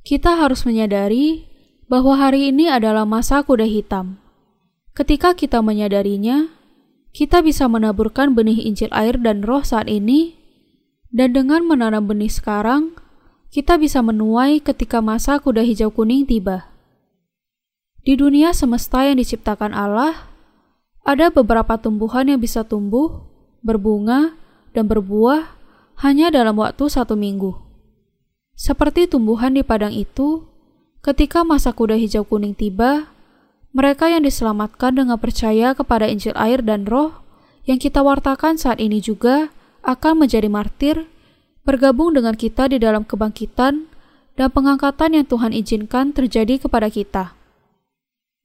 Kita 0.00 0.40
harus 0.40 0.64
menyadari 0.64 1.44
bahwa 1.92 2.16
hari 2.16 2.48
ini 2.48 2.72
adalah 2.72 3.04
masa 3.04 3.44
kuda 3.44 3.68
hitam. 3.68 4.16
Ketika 4.96 5.36
kita 5.36 5.60
menyadarinya, 5.60 6.48
kita 7.12 7.44
bisa 7.44 7.68
menaburkan 7.68 8.32
benih 8.32 8.64
Injil 8.64 8.88
air 8.96 9.20
dan 9.20 9.44
roh 9.44 9.60
saat 9.60 9.90
ini, 9.92 10.39
dan 11.10 11.34
dengan 11.34 11.66
menanam 11.66 12.06
benih 12.06 12.30
sekarang, 12.30 12.94
kita 13.50 13.74
bisa 13.78 13.98
menuai 13.98 14.62
ketika 14.62 15.02
masa 15.02 15.42
kuda 15.42 15.66
hijau 15.66 15.90
kuning 15.90 16.22
tiba. 16.22 16.70
Di 18.06 18.14
dunia 18.14 18.54
semesta 18.54 19.02
yang 19.04 19.18
diciptakan 19.18 19.74
Allah, 19.74 20.30
ada 21.02 21.28
beberapa 21.28 21.74
tumbuhan 21.76 22.30
yang 22.30 22.40
bisa 22.40 22.62
tumbuh, 22.62 23.26
berbunga, 23.60 24.38
dan 24.70 24.86
berbuah 24.86 25.58
hanya 26.00 26.30
dalam 26.30 26.56
waktu 26.56 26.86
satu 26.86 27.18
minggu. 27.18 27.58
Seperti 28.54 29.10
tumbuhan 29.10 29.58
di 29.58 29.66
padang 29.66 29.92
itu, 29.92 30.46
ketika 31.02 31.42
masa 31.42 31.74
kuda 31.74 31.98
hijau 31.98 32.22
kuning 32.22 32.54
tiba, 32.54 33.10
mereka 33.74 34.06
yang 34.06 34.22
diselamatkan 34.22 34.94
dengan 34.94 35.18
percaya 35.18 35.74
kepada 35.74 36.06
Injil 36.06 36.34
air 36.38 36.62
dan 36.62 36.86
roh 36.86 37.22
yang 37.66 37.78
kita 37.78 38.02
wartakan 38.02 38.58
saat 38.58 38.82
ini 38.82 38.98
juga 38.98 39.52
akan 39.84 40.26
menjadi 40.26 40.48
martir, 40.50 41.08
bergabung 41.64 42.16
dengan 42.16 42.36
kita 42.36 42.68
di 42.68 42.80
dalam 42.80 43.04
kebangkitan 43.04 43.88
dan 44.36 44.48
pengangkatan 44.48 45.16
yang 45.16 45.26
Tuhan 45.28 45.52
izinkan 45.52 46.16
terjadi 46.16 46.62
kepada 46.62 46.88
kita. 46.88 47.36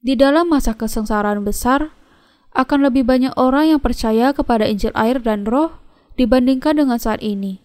Di 0.04 0.14
dalam 0.14 0.52
masa 0.52 0.76
kesengsaraan 0.76 1.42
besar, 1.42 1.90
akan 2.56 2.88
lebih 2.88 3.04
banyak 3.04 3.36
orang 3.36 3.76
yang 3.76 3.80
percaya 3.80 4.32
kepada 4.32 4.64
Injil 4.64 4.92
air 4.96 5.20
dan 5.20 5.44
roh 5.44 5.76
dibandingkan 6.16 6.80
dengan 6.80 6.96
saat 6.96 7.20
ini. 7.20 7.60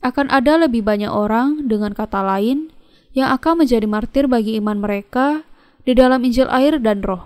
Akan 0.00 0.32
ada 0.32 0.56
lebih 0.56 0.80
banyak 0.80 1.12
orang, 1.12 1.68
dengan 1.68 1.92
kata 1.92 2.24
lain, 2.24 2.72
yang 3.12 3.28
akan 3.36 3.64
menjadi 3.64 3.84
martir 3.84 4.24
bagi 4.24 4.56
iman 4.56 4.80
mereka 4.80 5.44
di 5.84 5.92
dalam 5.92 6.24
Injil 6.24 6.48
air 6.48 6.80
dan 6.80 7.04
roh. 7.04 7.20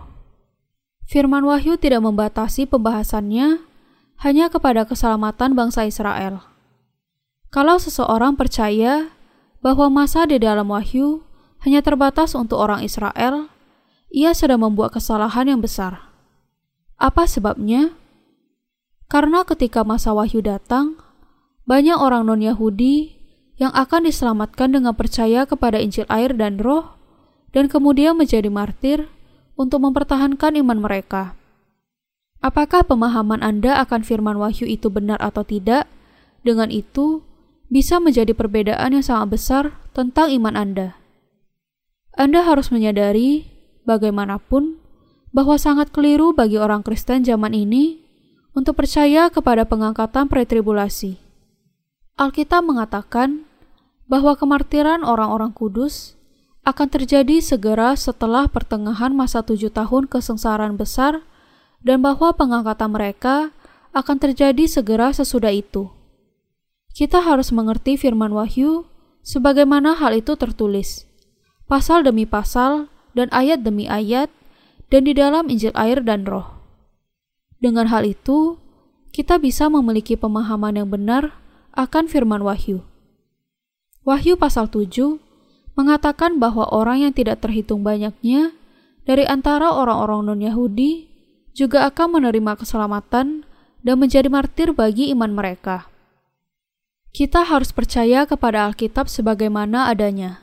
Firman 1.06 1.44
Wahyu 1.44 1.76
tidak 1.76 2.02
membatasi 2.02 2.66
pembahasannya 2.66 3.60
hanya 4.20 4.52
kepada 4.52 4.86
keselamatan 4.86 5.56
bangsa 5.56 5.88
Israel. 5.88 6.44
Kalau 7.54 7.78
seseorang 7.78 8.34
percaya 8.34 9.14
bahwa 9.62 9.88
masa 9.88 10.26
di 10.26 10.42
dalam 10.42 10.68
Wahyu 10.68 11.22
hanya 11.64 11.80
terbatas 11.80 12.36
untuk 12.36 12.60
orang 12.60 12.84
Israel, 12.84 13.48
ia 14.12 14.36
sedang 14.36 14.62
membuat 14.62 14.94
kesalahan 14.94 15.48
yang 15.48 15.60
besar. 15.64 16.12
Apa 17.00 17.26
sebabnya? 17.26 17.96
Karena 19.10 19.42
ketika 19.42 19.82
masa 19.82 20.14
wahyu 20.14 20.40
datang, 20.40 20.98
banyak 21.66 21.96
orang 21.96 22.28
non-Yahudi 22.28 23.16
yang 23.58 23.70
akan 23.70 24.06
diselamatkan 24.10 24.74
dengan 24.74 24.94
percaya 24.98 25.46
kepada 25.46 25.78
Injil 25.78 26.06
air 26.10 26.34
dan 26.34 26.58
roh, 26.58 26.98
dan 27.54 27.70
kemudian 27.70 28.18
menjadi 28.18 28.50
martir 28.50 29.06
untuk 29.54 29.82
mempertahankan 29.82 30.58
iman 30.58 30.78
mereka. 30.82 31.38
Apakah 32.44 32.84
pemahaman 32.84 33.40
Anda 33.40 33.80
akan 33.80 34.04
firman 34.04 34.36
wahyu 34.36 34.68
itu 34.68 34.92
benar 34.92 35.16
atau 35.24 35.48
tidak? 35.48 35.88
Dengan 36.44 36.68
itu, 36.68 37.24
bisa 37.72 37.96
menjadi 37.96 38.36
perbedaan 38.36 38.92
yang 38.92 39.00
sangat 39.00 39.28
besar 39.32 39.64
tentang 39.96 40.28
iman 40.28 40.52
Anda. 40.52 41.00
Anda 42.12 42.44
harus 42.44 42.68
menyadari, 42.68 43.48
bagaimanapun, 43.88 44.76
bahwa 45.32 45.56
sangat 45.56 45.88
keliru 45.88 46.36
bagi 46.36 46.60
orang 46.60 46.84
Kristen 46.84 47.24
zaman 47.24 47.56
ini 47.56 48.04
untuk 48.52 48.76
percaya 48.76 49.32
kepada 49.32 49.64
pengangkatan 49.64 50.28
pretribulasi. 50.28 51.16
Alkitab 52.20 52.60
mengatakan 52.60 53.48
bahwa 54.04 54.36
kemartiran 54.36 55.00
orang-orang 55.00 55.50
kudus 55.56 56.12
akan 56.68 56.92
terjadi 56.92 57.40
segera 57.40 57.96
setelah 57.96 58.52
pertengahan 58.52 59.16
masa 59.16 59.40
tujuh 59.40 59.72
tahun 59.72 60.12
kesengsaraan 60.12 60.76
besar 60.76 61.24
dan 61.84 62.00
bahwa 62.00 62.32
pengangkatan 62.32 62.90
mereka 62.90 63.52
akan 63.94 64.16
terjadi 64.18 64.64
segera 64.66 65.12
sesudah 65.12 65.52
itu. 65.52 65.92
Kita 66.96 67.22
harus 67.22 67.52
mengerti 67.52 68.00
firman 68.00 68.32
Wahyu 68.32 68.88
sebagaimana 69.22 69.94
hal 70.00 70.16
itu 70.18 70.34
tertulis, 70.34 71.06
pasal 71.68 72.02
demi 72.02 72.24
pasal 72.24 72.88
dan 73.12 73.30
ayat 73.30 73.62
demi 73.62 73.86
ayat 73.86 74.32
dan 74.88 75.06
di 75.06 75.12
dalam 75.14 75.46
Injil 75.52 75.76
air 75.76 76.02
dan 76.02 76.26
roh. 76.26 76.58
Dengan 77.60 77.88
hal 77.88 78.08
itu, 78.08 78.58
kita 79.14 79.38
bisa 79.38 79.70
memiliki 79.70 80.18
pemahaman 80.18 80.74
yang 80.74 80.88
benar 80.90 81.38
akan 81.74 82.10
firman 82.10 82.42
Wahyu. 82.42 82.82
Wahyu 84.04 84.36
pasal 84.36 84.68
7 84.68 85.16
mengatakan 85.74 86.38
bahwa 86.38 86.68
orang 86.70 87.08
yang 87.08 87.12
tidak 87.14 87.42
terhitung 87.42 87.82
banyaknya 87.82 88.54
dari 89.08 89.26
antara 89.26 89.72
orang-orang 89.72 90.28
non-Yahudi 90.28 91.13
juga 91.54 91.86
akan 91.86 92.20
menerima 92.20 92.58
keselamatan 92.58 93.46
dan 93.80 93.96
menjadi 93.96 94.28
martir 94.28 94.74
bagi 94.74 95.14
iman 95.14 95.30
mereka. 95.30 95.86
Kita 97.14 97.46
harus 97.46 97.70
percaya 97.70 98.26
kepada 98.26 98.66
Alkitab 98.66 99.06
sebagaimana 99.06 99.86
adanya, 99.86 100.42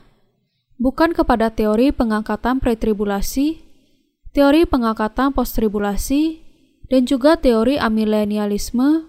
bukan 0.80 1.12
kepada 1.12 1.52
teori 1.52 1.92
pengangkatan 1.92 2.64
pretribulasi 2.64 3.72
teori 4.32 4.64
pengangkatan 4.64 5.36
post-tribulasi, 5.36 6.40
dan 6.88 7.04
juga 7.08 7.36
teori 7.36 7.76
amilenialisme, 7.76 9.08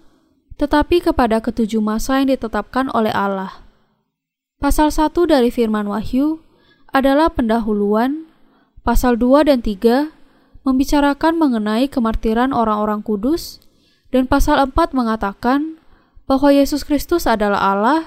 tetapi 0.60 1.00
kepada 1.04 1.40
ketujuh 1.40 1.80
masa 1.80 2.20
yang 2.20 2.32
ditetapkan 2.32 2.92
oleh 2.92 3.12
Allah. 3.12 3.64
Pasal 4.60 4.92
1 4.92 5.12
dari 5.28 5.50
firman 5.52 5.88
Wahyu 5.90 6.40
adalah 6.94 7.32
pendahuluan, 7.32 8.28
pasal 8.86 9.18
2 9.18 9.48
dan 9.48 9.60
3 9.60 10.12
membicarakan 10.64 11.36
mengenai 11.36 11.86
kemartiran 11.86 12.56
orang-orang 12.56 13.04
kudus, 13.04 13.60
dan 14.10 14.24
pasal 14.24 14.56
4 14.58 14.96
mengatakan 14.96 15.76
bahwa 16.24 16.48
Yesus 16.48 16.88
Kristus 16.88 17.28
adalah 17.28 17.60
Allah 17.60 18.00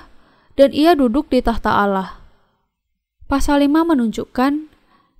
dan 0.58 0.74
ia 0.74 0.98
duduk 0.98 1.30
di 1.30 1.40
tahta 1.46 1.70
Allah. 1.70 2.18
Pasal 3.30 3.62
5 3.62 3.94
menunjukkan 3.94 4.74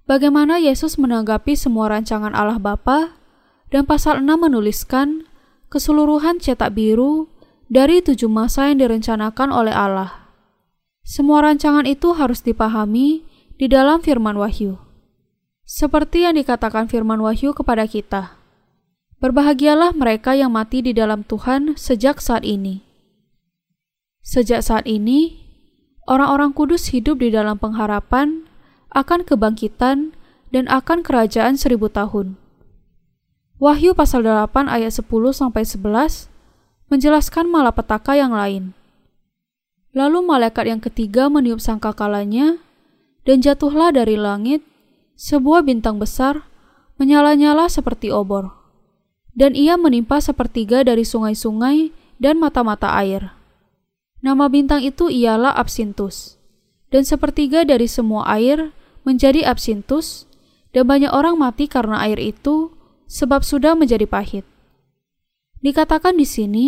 bagaimana 0.10 0.58
Yesus 0.58 0.98
menanggapi 0.98 1.54
semua 1.54 1.94
rancangan 1.94 2.34
Allah 2.34 2.58
Bapa, 2.58 3.14
dan 3.70 3.86
pasal 3.86 4.26
6 4.26 4.26
menuliskan 4.26 5.30
keseluruhan 5.70 6.42
cetak 6.42 6.74
biru 6.74 7.30
dari 7.68 8.00
tujuh 8.00 8.32
masa 8.32 8.72
yang 8.72 8.82
direncanakan 8.82 9.52
oleh 9.52 9.76
Allah. 9.76 10.32
Semua 11.04 11.44
rancangan 11.44 11.84
itu 11.84 12.16
harus 12.16 12.42
dipahami 12.42 13.28
di 13.60 13.68
dalam 13.68 14.00
firman 14.00 14.40
Wahyu. 14.40 14.87
Seperti 15.68 16.24
yang 16.24 16.40
dikatakan 16.40 16.88
firman 16.88 17.20
Wahyu 17.20 17.52
kepada 17.52 17.84
kita. 17.92 18.40
Berbahagialah 19.20 19.92
mereka 19.92 20.32
yang 20.32 20.56
mati 20.56 20.80
di 20.80 20.96
dalam 20.96 21.28
Tuhan 21.28 21.76
sejak 21.76 22.24
saat 22.24 22.48
ini. 22.48 22.88
Sejak 24.24 24.64
saat 24.64 24.88
ini, 24.88 25.44
orang-orang 26.08 26.56
kudus 26.56 26.96
hidup 26.96 27.20
di 27.20 27.36
dalam 27.36 27.60
pengharapan 27.60 28.48
akan 28.96 29.28
kebangkitan 29.28 30.16
dan 30.56 30.72
akan 30.72 31.04
kerajaan 31.04 31.60
seribu 31.60 31.92
tahun. 31.92 32.40
Wahyu 33.60 33.92
pasal 33.92 34.24
8 34.24 34.72
ayat 34.72 34.96
10 34.96 35.04
sampai 35.36 35.68
11 35.68 36.32
menjelaskan 36.88 37.52
malapetaka 37.52 38.16
yang 38.16 38.32
lain. 38.32 38.72
Lalu 39.92 40.24
malaikat 40.24 40.64
yang 40.64 40.80
ketiga 40.80 41.28
meniup 41.28 41.60
sangkakalanya, 41.60 42.64
dan 43.28 43.44
jatuhlah 43.44 43.92
dari 43.92 44.16
langit 44.16 44.64
sebuah 45.18 45.66
bintang 45.66 45.98
besar 45.98 46.46
menyala-nyala 47.02 47.66
seperti 47.68 48.14
obor. 48.14 48.54
Dan 49.34 49.58
ia 49.58 49.78
menimpa 49.78 50.22
sepertiga 50.22 50.86
dari 50.86 51.06
sungai-sungai 51.06 51.94
dan 52.22 52.38
mata-mata 52.42 52.94
air. 52.98 53.34
Nama 54.22 54.50
bintang 54.50 54.82
itu 54.82 55.10
ialah 55.10 55.54
Absintus. 55.54 56.42
Dan 56.90 57.06
sepertiga 57.06 57.66
dari 57.66 57.86
semua 57.86 58.26
air 58.30 58.74
menjadi 59.06 59.46
Absintus, 59.46 60.26
dan 60.74 60.90
banyak 60.90 61.10
orang 61.14 61.38
mati 61.38 61.70
karena 61.70 62.02
air 62.06 62.18
itu 62.18 62.74
sebab 63.06 63.46
sudah 63.46 63.78
menjadi 63.78 64.10
pahit. 64.10 64.46
Dikatakan 65.62 66.18
di 66.18 66.26
sini 66.26 66.68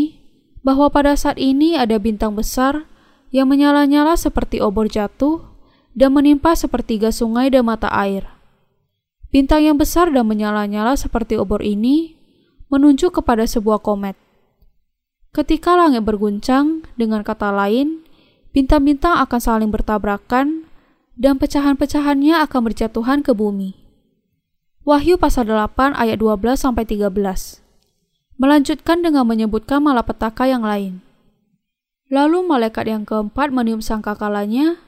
bahwa 0.61 0.89
pada 0.89 1.13
saat 1.13 1.37
ini 1.37 1.77
ada 1.77 1.97
bintang 1.97 2.33
besar 2.33 2.85
yang 3.29 3.49
menyala-nyala 3.49 4.17
seperti 4.17 4.61
obor 4.61 4.89
jatuh 4.89 5.45
dan 5.93 6.13
menimpa 6.13 6.53
sepertiga 6.53 7.13
sungai 7.13 7.49
dan 7.49 7.65
mata 7.65 7.89
air. 7.91 8.38
Bintang 9.29 9.61
yang 9.61 9.77
besar 9.77 10.09
dan 10.09 10.25
menyala-nyala 10.25 10.97
seperti 10.97 11.37
obor 11.37 11.61
ini 11.61 12.17
menunjuk 12.73 13.21
kepada 13.21 13.45
sebuah 13.45 13.81
komet. 13.81 14.17
Ketika 15.29 15.77
langit 15.77 16.01
berguncang, 16.01 16.81
dengan 16.97 17.21
kata 17.21 17.53
lain, 17.53 18.01
bintang-bintang 18.49 19.21
akan 19.21 19.37
saling 19.37 19.69
bertabrakan 19.69 20.65
dan 21.13 21.37
pecahan-pecahannya 21.37 22.41
akan 22.41 22.61
berjatuhan 22.65 23.21
ke 23.21 23.37
bumi. 23.37 23.77
Wahyu 24.81 25.21
pasal 25.21 25.45
8 25.45 25.93
ayat 25.93 26.17
12 26.17 26.57
sampai 26.57 26.81
13. 26.89 27.13
Melanjutkan 28.41 29.05
dengan 29.05 29.29
menyebutkan 29.29 29.85
malapetaka 29.85 30.49
yang 30.49 30.65
lain. 30.65 31.05
Lalu 32.09 32.41
malaikat 32.41 32.89
yang 32.89 33.05
keempat 33.05 33.53
meniup 33.53 33.85
sangkakalanya, 33.85 34.81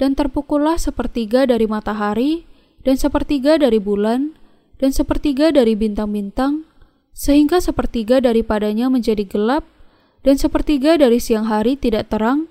dan 0.00 0.16
terpukullah 0.16 0.80
sepertiga 0.80 1.44
dari 1.44 1.68
matahari, 1.68 2.48
dan 2.86 2.94
sepertiga 2.94 3.58
dari 3.58 3.82
bulan, 3.82 4.38
dan 4.78 4.94
sepertiga 4.94 5.50
dari 5.50 5.74
bintang-bintang, 5.74 6.62
sehingga 7.10 7.58
sepertiga 7.58 8.22
daripadanya 8.22 8.86
menjadi 8.86 9.26
gelap, 9.26 9.66
dan 10.22 10.38
sepertiga 10.38 10.94
dari 10.94 11.18
siang 11.18 11.50
hari 11.50 11.74
tidak 11.74 12.06
terang, 12.14 12.46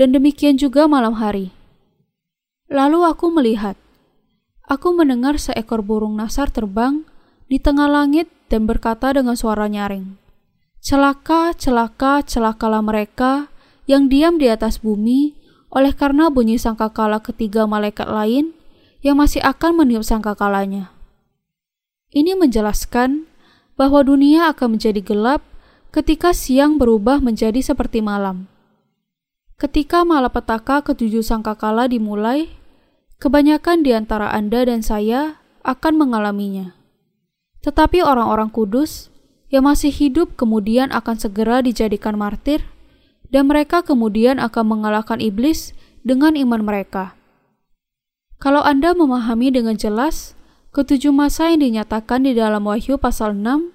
dan 0.00 0.16
demikian 0.16 0.56
juga 0.56 0.88
malam 0.88 1.20
hari. 1.20 1.52
Lalu 2.72 3.04
aku 3.04 3.28
melihat, 3.28 3.76
aku 4.64 4.96
mendengar 4.96 5.36
seekor 5.36 5.84
burung 5.84 6.16
nasar 6.16 6.48
terbang 6.48 7.04
di 7.52 7.60
tengah 7.60 7.84
langit 7.84 8.32
dan 8.48 8.64
berkata 8.64 9.12
dengan 9.12 9.36
suara 9.36 9.68
nyaring, 9.68 10.16
Celaka, 10.80 11.52
celaka, 11.52 12.24
celakalah 12.24 12.80
mereka 12.80 13.52
yang 13.84 14.08
diam 14.08 14.40
di 14.40 14.48
atas 14.48 14.80
bumi 14.80 15.36
oleh 15.68 15.92
karena 15.92 16.32
bunyi 16.32 16.56
sangkakala 16.56 17.20
ketiga 17.20 17.68
malaikat 17.68 18.08
lain 18.08 18.56
yang 19.04 19.20
masih 19.20 19.44
akan 19.44 19.84
meniup 19.84 20.00
sangkakalanya. 20.00 20.88
Ini 22.08 22.40
menjelaskan 22.40 23.28
bahwa 23.76 24.00
dunia 24.00 24.48
akan 24.56 24.80
menjadi 24.80 25.04
gelap 25.04 25.44
ketika 25.92 26.32
siang 26.32 26.80
berubah 26.80 27.20
menjadi 27.20 27.60
seperti 27.60 28.00
malam. 28.00 28.48
Ketika 29.60 30.02
malapetaka 30.02 30.82
ketujuh 30.82 31.20
sangkakala 31.20 31.86
dimulai, 31.86 32.48
kebanyakan 33.20 33.84
di 33.84 33.92
antara 33.92 34.32
Anda 34.32 34.64
dan 34.66 34.80
saya 34.80 35.38
akan 35.62 36.00
mengalaminya. 36.00 36.72
Tetapi 37.62 38.02
orang-orang 38.02 38.50
kudus 38.50 39.12
yang 39.52 39.68
masih 39.68 39.92
hidup 39.92 40.34
kemudian 40.34 40.90
akan 40.90 41.20
segera 41.20 41.60
dijadikan 41.62 42.18
martir, 42.18 42.66
dan 43.30 43.46
mereka 43.46 43.84
kemudian 43.86 44.42
akan 44.42 44.64
mengalahkan 44.64 45.22
iblis 45.22 45.74
dengan 46.02 46.34
iman 46.34 46.62
mereka. 46.62 47.14
Kalau 48.42 48.60
Anda 48.62 48.92
memahami 48.92 49.54
dengan 49.54 49.78
jelas 49.78 50.34
ketujuh 50.74 51.14
masa 51.14 51.54
yang 51.54 51.62
dinyatakan 51.62 52.26
di 52.26 52.34
dalam 52.34 52.66
Wahyu 52.66 52.98
pasal 52.98 53.38
6, 53.38 53.70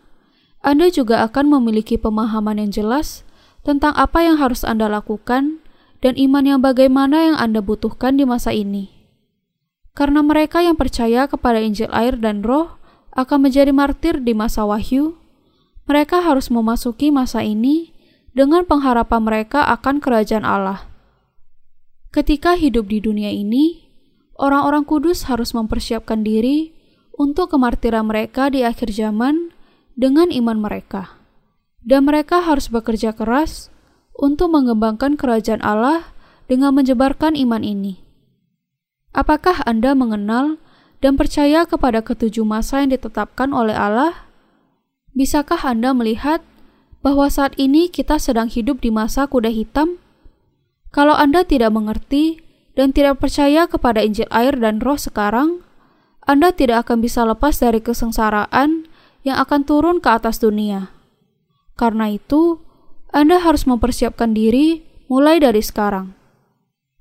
Anda 0.60 0.92
juga 0.92 1.24
akan 1.24 1.60
memiliki 1.60 1.96
pemahaman 1.96 2.60
yang 2.60 2.72
jelas 2.72 3.24
tentang 3.64 3.96
apa 3.96 4.24
yang 4.24 4.36
harus 4.40 4.68
Anda 4.68 4.92
lakukan 4.92 5.64
dan 6.00 6.14
iman 6.16 6.44
yang 6.44 6.60
bagaimana 6.60 7.32
yang 7.32 7.38
Anda 7.40 7.64
butuhkan 7.64 8.20
di 8.20 8.28
masa 8.28 8.52
ini. 8.56 8.92
Karena 9.96 10.24
mereka 10.24 10.64
yang 10.64 10.80
percaya 10.80 11.28
kepada 11.28 11.60
Injil 11.60 11.92
air 11.92 12.16
dan 12.16 12.40
roh 12.44 12.80
akan 13.16 13.50
menjadi 13.50 13.76
martir 13.76 14.24
di 14.24 14.32
masa 14.32 14.64
Wahyu, 14.64 15.20
mereka 15.90 16.22
harus 16.24 16.48
memasuki 16.48 17.10
masa 17.10 17.44
ini 17.44 17.92
dengan 18.32 18.64
pengharapan 18.64 19.26
mereka 19.26 19.66
akan 19.68 20.00
kerajaan 20.00 20.46
Allah. 20.46 20.86
Ketika 22.14 22.56
hidup 22.56 22.88
di 22.88 23.02
dunia 23.02 23.34
ini, 23.34 23.89
orang-orang 24.40 24.88
kudus 24.88 25.28
harus 25.28 25.52
mempersiapkan 25.52 26.24
diri 26.24 26.72
untuk 27.20 27.52
kemartiran 27.52 28.08
mereka 28.08 28.48
di 28.48 28.64
akhir 28.64 28.96
zaman 28.96 29.52
dengan 30.00 30.32
iman 30.32 30.56
mereka, 30.64 31.20
dan 31.84 32.08
mereka 32.08 32.40
harus 32.40 32.72
bekerja 32.72 33.12
keras 33.12 33.68
untuk 34.16 34.56
mengembangkan 34.56 35.20
kerajaan 35.20 35.60
Allah 35.60 36.16
dengan 36.48 36.72
menyebarkan 36.72 37.36
iman 37.36 37.60
ini. 37.62 38.00
Apakah 39.12 39.60
Anda 39.68 39.92
mengenal 39.92 40.56
dan 41.04 41.20
percaya 41.20 41.68
kepada 41.68 42.00
ketujuh 42.00 42.48
masa 42.48 42.80
yang 42.80 42.96
ditetapkan 42.96 43.52
oleh 43.52 43.76
Allah? 43.76 44.32
Bisakah 45.12 45.60
Anda 45.68 45.92
melihat 45.92 46.40
bahwa 47.04 47.28
saat 47.28 47.56
ini 47.60 47.92
kita 47.92 48.16
sedang 48.20 48.48
hidup 48.48 48.80
di 48.80 48.92
masa 48.92 49.28
kuda 49.28 49.52
hitam? 49.52 50.00
Kalau 50.96 51.16
Anda 51.16 51.44
tidak 51.44 51.76
mengerti 51.76 52.40
dan 52.78 52.94
tidak 52.94 53.22
percaya 53.22 53.66
kepada 53.66 54.04
Injil 54.04 54.30
air 54.30 54.58
dan 54.58 54.82
roh 54.82 54.98
sekarang, 54.98 55.62
Anda 56.26 56.54
tidak 56.54 56.88
akan 56.88 57.02
bisa 57.02 57.26
lepas 57.26 57.58
dari 57.58 57.82
kesengsaraan 57.82 58.86
yang 59.26 59.38
akan 59.42 59.66
turun 59.66 59.98
ke 60.00 60.10
atas 60.10 60.40
dunia. 60.40 60.94
Karena 61.80 62.12
itu, 62.12 62.62
Anda 63.10 63.42
harus 63.42 63.66
mempersiapkan 63.66 64.36
diri 64.36 64.86
mulai 65.10 65.42
dari 65.42 65.64
sekarang. 65.64 66.14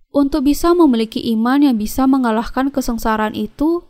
Untuk 0.08 0.48
bisa 0.48 0.72
memiliki 0.72 1.20
iman 1.36 1.60
yang 1.60 1.76
bisa 1.76 2.08
mengalahkan 2.08 2.72
kesengsaraan 2.72 3.36
itu, 3.36 3.84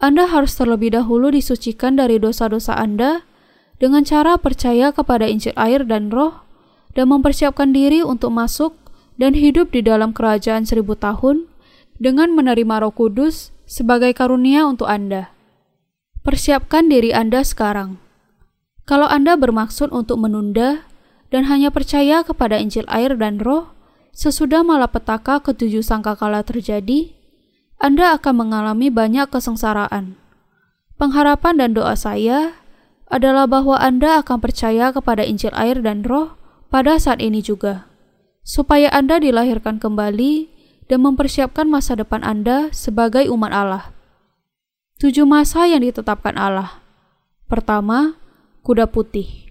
Anda 0.00 0.24
harus 0.24 0.56
terlebih 0.56 0.96
dahulu 0.96 1.28
disucikan 1.28 2.00
dari 2.00 2.16
dosa-dosa 2.16 2.72
Anda 2.80 3.28
dengan 3.76 4.04
cara 4.08 4.40
percaya 4.40 4.92
kepada 4.92 5.28
Injil 5.28 5.52
air 5.60 5.84
dan 5.84 6.08
roh, 6.08 6.40
dan 6.96 7.12
mempersiapkan 7.12 7.70
diri 7.70 8.00
untuk 8.02 8.32
masuk 8.34 8.74
dan 9.20 9.36
hidup 9.36 9.76
di 9.76 9.84
dalam 9.84 10.16
kerajaan 10.16 10.64
seribu 10.64 10.96
tahun 10.96 11.44
dengan 12.00 12.32
menerima 12.32 12.80
roh 12.80 12.94
kudus 12.96 13.52
sebagai 13.68 14.16
karunia 14.16 14.64
untuk 14.64 14.88
Anda. 14.88 15.28
Persiapkan 16.24 16.88
diri 16.88 17.12
Anda 17.12 17.44
sekarang. 17.44 18.00
Kalau 18.88 19.04
Anda 19.04 19.36
bermaksud 19.36 19.92
untuk 19.92 20.24
menunda 20.24 20.88
dan 21.28 21.46
hanya 21.52 21.68
percaya 21.68 22.24
kepada 22.24 22.56
Injil 22.56 22.88
air 22.88 23.12
dan 23.20 23.36
roh, 23.38 23.76
sesudah 24.16 24.64
malapetaka 24.64 25.44
ketujuh 25.44 25.84
sangkakala 25.84 26.40
terjadi, 26.40 27.12
Anda 27.76 28.16
akan 28.16 28.48
mengalami 28.48 28.88
banyak 28.88 29.28
kesengsaraan. 29.28 30.16
Pengharapan 30.96 31.54
dan 31.60 31.70
doa 31.76 31.92
saya 31.92 32.56
adalah 33.12 33.44
bahwa 33.44 33.76
Anda 33.76 34.24
akan 34.24 34.40
percaya 34.40 34.90
kepada 34.96 35.28
Injil 35.28 35.52
air 35.52 35.84
dan 35.84 36.02
roh 36.08 36.40
pada 36.72 36.96
saat 36.96 37.20
ini 37.20 37.44
juga, 37.44 37.89
supaya 38.44 38.90
Anda 38.90 39.20
dilahirkan 39.20 39.78
kembali 39.78 40.48
dan 40.90 41.06
mempersiapkan 41.06 41.70
masa 41.70 41.94
depan 41.94 42.26
Anda 42.26 42.74
sebagai 42.74 43.30
umat 43.30 43.54
Allah. 43.54 43.84
Tujuh 44.98 45.24
masa 45.24 45.64
yang 45.70 45.86
ditetapkan 45.86 46.36
Allah. 46.36 46.82
Pertama, 47.46 48.18
kuda 48.66 48.90
putih. 48.90 49.48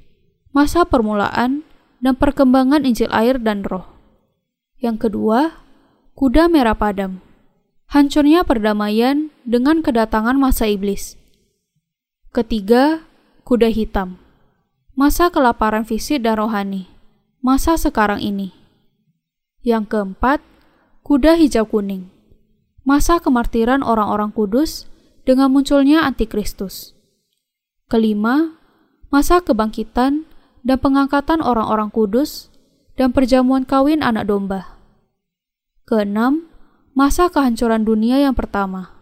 Masa 0.52 0.86
permulaan 0.86 1.64
dan 2.04 2.14
perkembangan 2.20 2.84
Injil 2.84 3.10
air 3.10 3.40
dan 3.40 3.64
roh. 3.66 3.88
Yang 4.78 5.10
kedua, 5.10 5.64
kuda 6.14 6.52
merah 6.52 6.76
padam. 6.76 7.24
Hancurnya 7.90 8.46
perdamaian 8.46 9.34
dengan 9.48 9.82
kedatangan 9.82 10.38
masa 10.38 10.70
iblis. 10.70 11.18
Ketiga, 12.30 13.02
kuda 13.42 13.74
hitam. 13.74 14.22
Masa 14.94 15.34
kelaparan 15.34 15.88
fisik 15.88 16.22
dan 16.22 16.38
rohani. 16.38 16.86
Masa 17.42 17.80
sekarang 17.80 18.22
ini. 18.22 18.59
Yang 19.60 19.92
keempat, 19.92 20.40
kuda 21.04 21.36
hijau 21.36 21.68
kuning. 21.68 22.08
Masa 22.88 23.20
kemartiran 23.20 23.84
orang-orang 23.84 24.32
kudus 24.32 24.88
dengan 25.28 25.52
munculnya 25.52 26.08
antikristus. 26.08 26.96
Kelima, 27.92 28.56
masa 29.12 29.44
kebangkitan 29.44 30.24
dan 30.64 30.78
pengangkatan 30.80 31.44
orang-orang 31.44 31.92
kudus 31.92 32.48
dan 32.96 33.12
perjamuan 33.12 33.68
kawin 33.68 34.00
anak 34.00 34.32
domba. 34.32 34.80
Keenam, 35.84 36.48
masa 36.96 37.28
kehancuran 37.28 37.84
dunia 37.84 38.16
yang 38.22 38.38
pertama. 38.38 38.96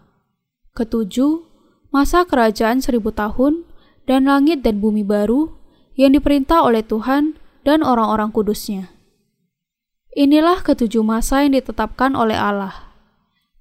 Ketujuh, 0.74 1.46
masa 1.94 2.26
kerajaan 2.26 2.82
seribu 2.82 3.14
tahun 3.14 3.62
dan 4.10 4.26
langit 4.26 4.66
dan 4.66 4.82
bumi 4.82 5.06
baru 5.06 5.54
yang 5.94 6.18
diperintah 6.18 6.66
oleh 6.66 6.82
Tuhan 6.82 7.38
dan 7.62 7.86
orang-orang 7.86 8.34
kudusnya. 8.34 8.97
Inilah 10.18 10.66
ketujuh 10.66 11.06
masa 11.06 11.46
yang 11.46 11.54
ditetapkan 11.54 12.18
oleh 12.18 12.34
Allah. 12.34 12.90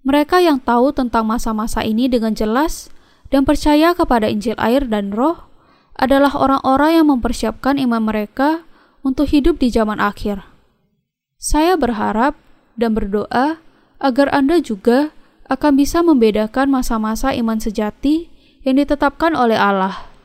Mereka 0.09 0.41
yang 0.41 0.57
tahu 0.57 0.89
tentang 0.89 1.29
masa-masa 1.29 1.85
ini 1.85 2.09
dengan 2.09 2.33
jelas 2.33 2.89
dan 3.29 3.45
percaya 3.45 3.93
kepada 3.93 4.25
Injil 4.25 4.57
air 4.57 4.89
dan 4.89 5.13
Roh 5.13 5.53
adalah 6.01 6.33
orang-orang 6.33 6.97
yang 6.97 7.13
mempersiapkan 7.13 7.77
iman 7.77 8.09
mereka 8.09 8.65
untuk 9.05 9.29
hidup 9.37 9.61
di 9.61 9.69
zaman 9.69 10.01
akhir. 10.01 10.49
Saya 11.37 11.77
berharap 11.77 12.33
dan 12.81 12.97
berdoa 12.97 13.61
agar 14.01 14.33
Anda 14.33 14.57
juga 14.65 15.13
akan 15.53 15.77
bisa 15.77 16.01
membedakan 16.01 16.73
masa-masa 16.73 17.37
iman 17.37 17.61
sejati 17.61 18.33
yang 18.65 18.81
ditetapkan 18.81 19.37
oleh 19.37 19.61
Allah 19.61 20.16